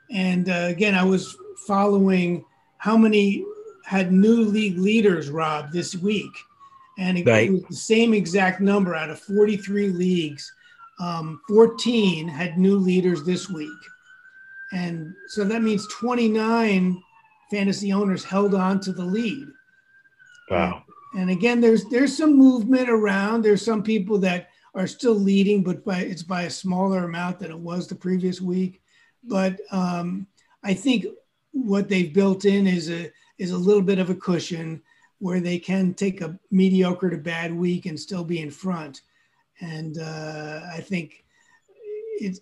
[0.09, 1.35] And uh, again, I was
[1.65, 2.45] following
[2.77, 3.45] how many
[3.85, 6.31] had new league leaders, Rob, this week.
[6.99, 7.51] And it, right.
[7.51, 10.51] was the same exact number out of 43 leagues.
[10.99, 13.69] Um, 14 had new leaders this week.
[14.73, 17.01] And so that means 29
[17.49, 19.47] fantasy owners held on to the lead.
[20.49, 20.83] Wow.
[21.13, 23.43] And, and again, there's there's some movement around.
[23.43, 27.51] There's some people that are still leading, but by it's by a smaller amount than
[27.51, 28.81] it was the previous week.
[29.23, 30.27] But um,
[30.63, 31.05] I think
[31.65, 34.81] what they've built in is a is a little bit of a cushion
[35.19, 39.01] where they can take a mediocre to bad week and still be in front.
[39.59, 41.23] And uh, I think
[42.19, 42.39] it's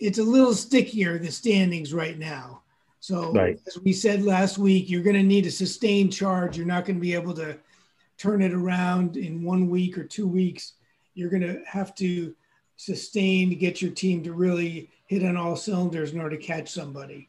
[0.00, 2.62] it's a little stickier the standings right now.
[3.00, 3.58] So right.
[3.66, 6.56] as we said last week, you're going to need a sustained charge.
[6.56, 7.56] You're not going to be able to
[8.18, 10.72] turn it around in one week or two weeks.
[11.14, 12.34] You're going to have to
[12.76, 16.68] sustain to get your team to really hit on all cylinders in order to catch
[16.68, 17.28] somebody.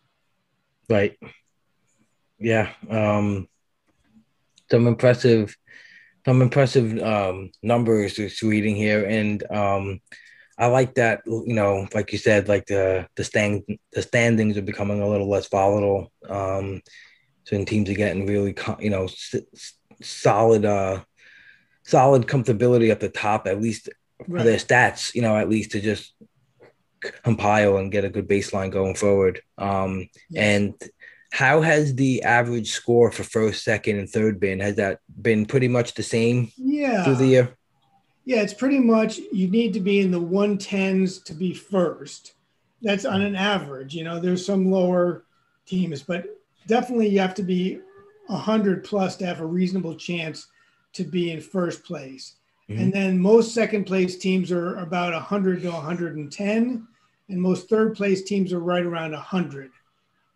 [0.90, 1.18] Right.
[2.40, 2.72] Yeah.
[2.90, 3.48] Um,
[4.70, 5.56] some impressive,
[6.26, 10.02] some impressive um, numbers just reading here, and um,
[10.58, 11.22] I like that.
[11.26, 13.64] You know, like you said, like the the stand
[13.94, 16.12] the standings are becoming a little less volatile.
[16.28, 16.82] Um,
[17.46, 19.36] so teams are getting really, you know, s-
[20.02, 21.04] solid, uh,
[21.84, 23.90] solid comfortability at the top, at least
[24.28, 24.40] right.
[24.40, 25.16] for their stats.
[25.16, 26.14] You know, at least to just
[27.24, 29.42] compile and get a good baseline going forward.
[29.58, 30.10] Um.
[30.36, 30.74] And
[31.32, 34.60] how has the average score for first, second, and third been?
[34.60, 37.04] Has that been pretty much the same yeah.
[37.04, 37.58] through the year?
[38.26, 42.34] Yeah, it's pretty much you need to be in the 110s to be first.
[42.82, 43.94] That's on an average.
[43.94, 45.26] You know, there's some lower
[45.66, 46.26] teams, but
[46.68, 47.80] definitely you have to be
[48.28, 50.48] 100 plus to have a reasonable chance
[50.94, 52.36] to be in first place.
[52.70, 52.82] Mm-hmm.
[52.82, 56.88] And then most second place teams are about 100 to 110,
[57.30, 59.72] and most third place teams are right around 100.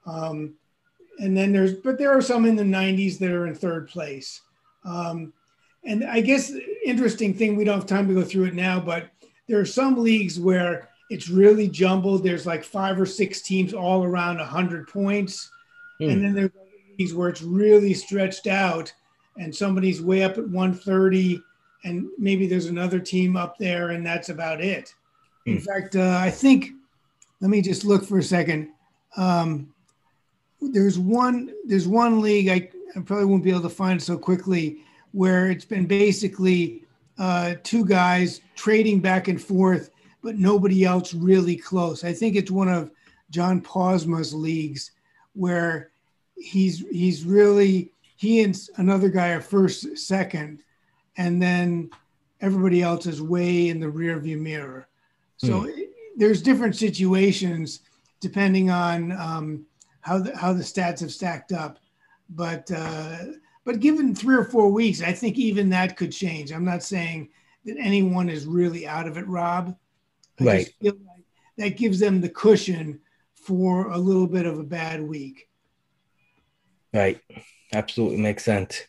[0.05, 0.55] Um,
[1.19, 4.41] and then there's, but there are some in the 90s that are in third place.
[4.85, 5.33] Um,
[5.83, 6.53] and I guess
[6.85, 9.09] interesting thing, we don't have time to go through it now, but
[9.47, 12.23] there are some leagues where it's really jumbled.
[12.23, 15.49] There's like five or six teams all around 100 points.
[15.99, 16.11] Mm.
[16.11, 16.51] And then there's
[16.97, 18.93] leagues where it's really stretched out
[19.37, 21.41] and somebody's way up at 130
[21.83, 24.93] and maybe there's another team up there, and that's about it.
[25.45, 25.63] In hmm.
[25.63, 26.71] fact, uh, I think.
[27.39, 28.69] Let me just look for a second.
[29.17, 29.73] Um,
[30.61, 31.51] there's one.
[31.65, 35.65] There's one league I, I probably won't be able to find so quickly where it's
[35.65, 36.85] been basically
[37.17, 39.89] uh, two guys trading back and forth,
[40.21, 42.03] but nobody else really close.
[42.03, 42.91] I think it's one of
[43.29, 44.91] John Posma's leagues
[45.33, 45.91] where
[46.35, 50.63] he's he's really he and another guy are first second
[51.21, 51.89] and then
[52.41, 54.87] everybody else is way in the rear view mirror.
[55.37, 55.87] So mm.
[56.17, 57.81] there's different situations
[58.19, 59.65] depending on um,
[60.01, 61.77] how the how the stats have stacked up.
[62.29, 63.17] but uh,
[63.63, 66.51] but given three or four weeks, I think even that could change.
[66.51, 67.29] I'm not saying
[67.65, 69.75] that anyone is really out of it, Rob.
[70.39, 70.73] I right.
[70.81, 70.95] Like
[71.57, 72.99] that gives them the cushion
[73.35, 75.49] for a little bit of a bad week.
[76.93, 77.21] Right.
[77.73, 78.81] Absolutely makes sense.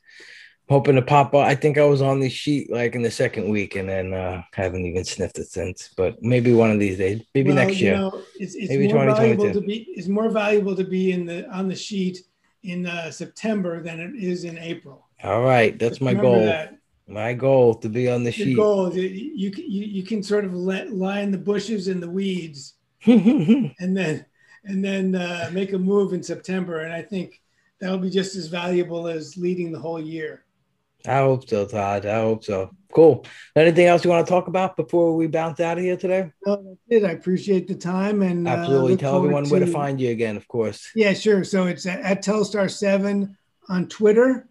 [0.68, 1.46] Hoping to pop up.
[1.46, 4.42] I think I was on the sheet like in the second week and then uh
[4.54, 5.90] haven't even sniffed it since.
[5.96, 7.96] But maybe one of these days, maybe well, next year.
[7.96, 11.48] Know, it's, it's maybe more valuable to be it's more valuable to be in the
[11.50, 12.18] on the sheet
[12.62, 15.08] in uh, September than it is in April.
[15.22, 16.44] All right, that's my goal.
[16.44, 16.78] That.
[17.08, 18.56] My goal to be on the Your sheet.
[18.56, 22.74] Goal, you, you you can sort of let lie in the bushes and the weeds,
[23.06, 24.24] and then
[24.64, 26.80] and then uh, make a move in September.
[26.80, 27.42] And I think
[27.80, 30.44] that'll be just as valuable as leading the whole year.
[31.06, 32.06] I hope so, Todd.
[32.06, 32.70] I hope so.
[32.92, 33.24] Cool.
[33.56, 36.30] Anything else you want to talk about before we bounce out of here today?
[36.46, 37.04] No, that's it.
[37.04, 39.50] I appreciate the time and uh, absolutely uh, tell everyone to...
[39.50, 40.90] where to find you again, of course.
[40.94, 41.42] Yeah, sure.
[41.42, 43.36] So it's at, at Telstar Seven
[43.68, 44.48] on Twitter,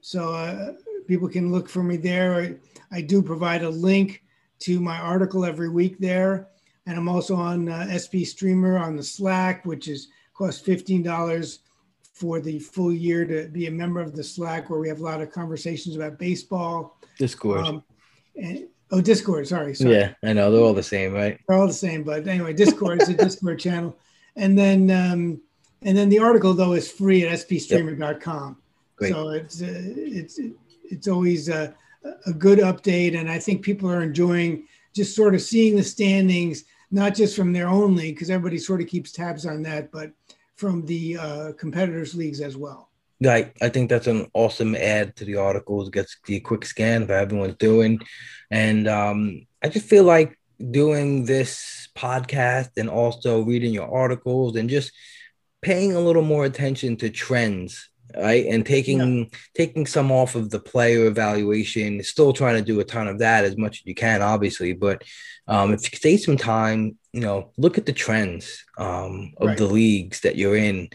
[0.00, 0.72] so uh,
[1.06, 2.58] people can look for me there.
[2.90, 4.22] I do provide a link
[4.60, 6.48] to my article every week there,
[6.86, 11.60] and I'm also on uh, SP Streamer on the Slack, which is cost fifteen dollars
[12.14, 15.02] for the full year to be a member of the Slack, where we have a
[15.02, 16.98] lot of conversations about baseball.
[17.18, 17.66] Discord.
[17.66, 17.84] Um,
[18.40, 19.48] and, oh, Discord.
[19.48, 19.96] Sorry, sorry.
[19.96, 21.38] Yeah, I know they're all the same, right?
[21.48, 23.98] They're all the same, but anyway, Discord is a Discord channel,
[24.36, 25.40] and then um,
[25.82, 28.58] and then the article though is free at spstreamer.com.
[28.96, 29.12] Great.
[29.12, 30.38] So it's uh, it's
[30.84, 31.74] it's always a,
[32.26, 36.64] a good update, and I think people are enjoying just sort of seeing the standings,
[36.92, 40.12] not just from their own league, because everybody sort of keeps tabs on that, but
[40.56, 42.90] from the uh, competitors leagues as well.
[43.22, 43.52] Right.
[43.62, 45.88] I think that's an awesome add to the articles.
[45.88, 48.00] Gets the quick scan of how everyone's doing.
[48.50, 50.38] And um, I just feel like
[50.70, 54.92] doing this podcast and also reading your articles and just
[55.62, 59.24] paying a little more attention to trends right and taking yeah.
[59.54, 63.44] taking some off of the player evaluation still trying to do a ton of that
[63.44, 65.02] as much as you can obviously but
[65.48, 69.58] um, if you take some time you know look at the trends um, of right.
[69.58, 70.88] the leagues that you're in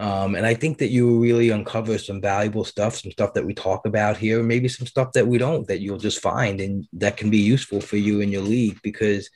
[0.00, 3.52] um, and I think that you really uncover some valuable stuff, some stuff that we
[3.52, 7.18] talk about here, maybe some stuff that we don't that you'll just find and that
[7.18, 9.28] can be useful for you in your league because,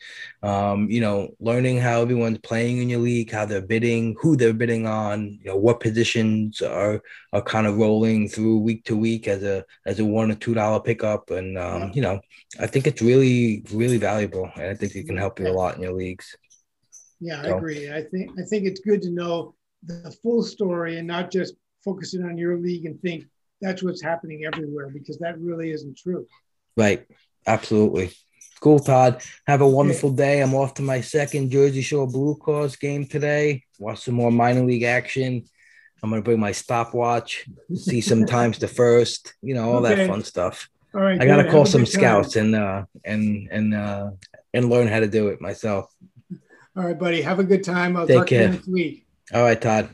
[0.43, 4.55] um, you know, learning how everyone's playing in your league, how they're bidding, who they're
[4.55, 7.03] bidding on, you know, what positions are
[7.35, 10.55] are kind of rolling through week to week as a as a one or two
[10.55, 12.21] dollar pickup, and um, you know,
[12.59, 15.77] I think it's really really valuable, and I think it can help you a lot
[15.77, 16.35] in your leagues.
[17.21, 17.93] Yeah, I agree.
[17.93, 19.55] I think I think it's good to know
[19.87, 21.55] the full story and not just
[21.85, 23.27] focusing on your league and think
[23.61, 26.27] that's what's happening everywhere because that really isn't true.
[26.77, 27.07] Right.
[27.47, 28.13] Absolutely.
[28.61, 29.23] Cool, Todd.
[29.47, 30.41] Have a wonderful day.
[30.41, 33.65] I'm off to my second Jersey Shore BlueClaws game today.
[33.79, 35.45] Watch some more minor league action.
[36.03, 39.95] I'm gonna bring my stopwatch, see some times the first, you know, all okay.
[39.95, 40.69] that fun stuff.
[40.95, 41.21] All right.
[41.21, 44.11] I gotta call some scouts and uh and and uh
[44.53, 45.93] and learn how to do it myself.
[46.77, 47.23] All right, buddy.
[47.23, 47.97] Have a good time.
[47.97, 48.41] I'll Take talk care.
[48.41, 49.04] to you next week.
[49.33, 49.89] All right, Todd.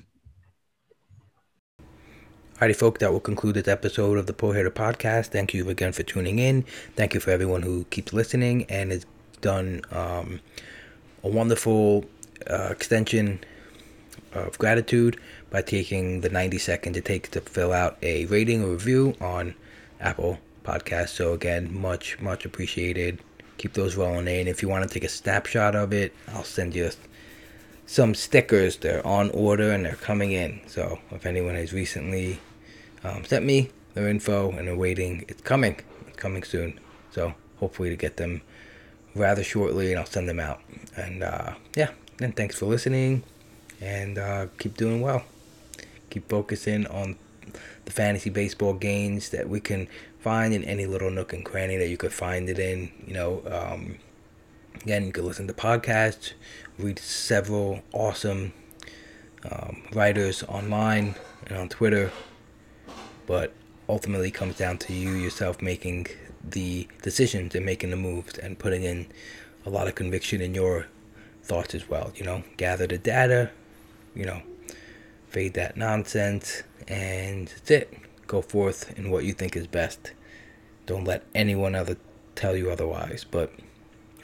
[2.57, 5.27] Alrighty, folks, that will conclude this episode of the Pull Hitter Podcast.
[5.29, 6.65] Thank you again for tuning in.
[6.97, 9.07] Thank you for everyone who keeps listening and has
[9.41, 10.41] done um,
[11.23, 12.07] a wonderful
[12.51, 13.39] uh, extension
[14.33, 15.17] of gratitude
[15.51, 19.55] by taking the 90 seconds it takes to fill out a rating or review on
[20.01, 21.11] Apple Podcasts.
[21.11, 23.21] So, again, much, much appreciated.
[23.59, 24.49] Keep those rolling in.
[24.49, 26.91] If you want to take a snapshot of it, I'll send you
[27.91, 28.77] some stickers.
[28.77, 30.61] They're on order and they're coming in.
[30.69, 32.39] So if anyone has recently
[33.03, 35.81] um, sent me their info and they're waiting, it's coming.
[36.07, 36.79] It's coming soon.
[37.11, 38.43] So hopefully to get them
[39.17, 40.61] rather shortly and I'll send them out.
[40.97, 41.91] And uh, yeah,
[42.21, 43.25] and thanks for listening
[43.81, 45.25] and uh, keep doing well.
[46.11, 47.17] Keep focusing on
[47.87, 49.89] the fantasy baseball gains that we can
[50.21, 52.93] find in any little nook and cranny that you could find it in.
[53.05, 53.99] You know, um,
[54.81, 56.35] again, you can listen to podcasts
[56.81, 58.53] read several awesome
[59.51, 61.15] um, writers online
[61.47, 62.11] and on Twitter,
[63.27, 63.53] but
[63.89, 66.07] ultimately comes down to you yourself making
[66.43, 69.07] the decisions and making the moves and putting in
[69.67, 70.87] a lot of conviction in your
[71.43, 72.13] thoughts as well.
[72.15, 73.51] You know, gather the data,
[74.15, 74.43] you know,
[75.29, 77.95] fade that nonsense, and that's it.
[78.27, 80.13] Go forth in what you think is best.
[80.87, 81.97] Don't let anyone other
[82.35, 83.25] tell you otherwise.
[83.29, 83.53] But,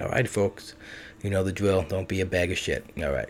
[0.01, 0.75] all right, folks.
[1.23, 1.83] You know the drill.
[1.83, 2.85] Don't be a bag of shit.
[3.03, 3.29] All right.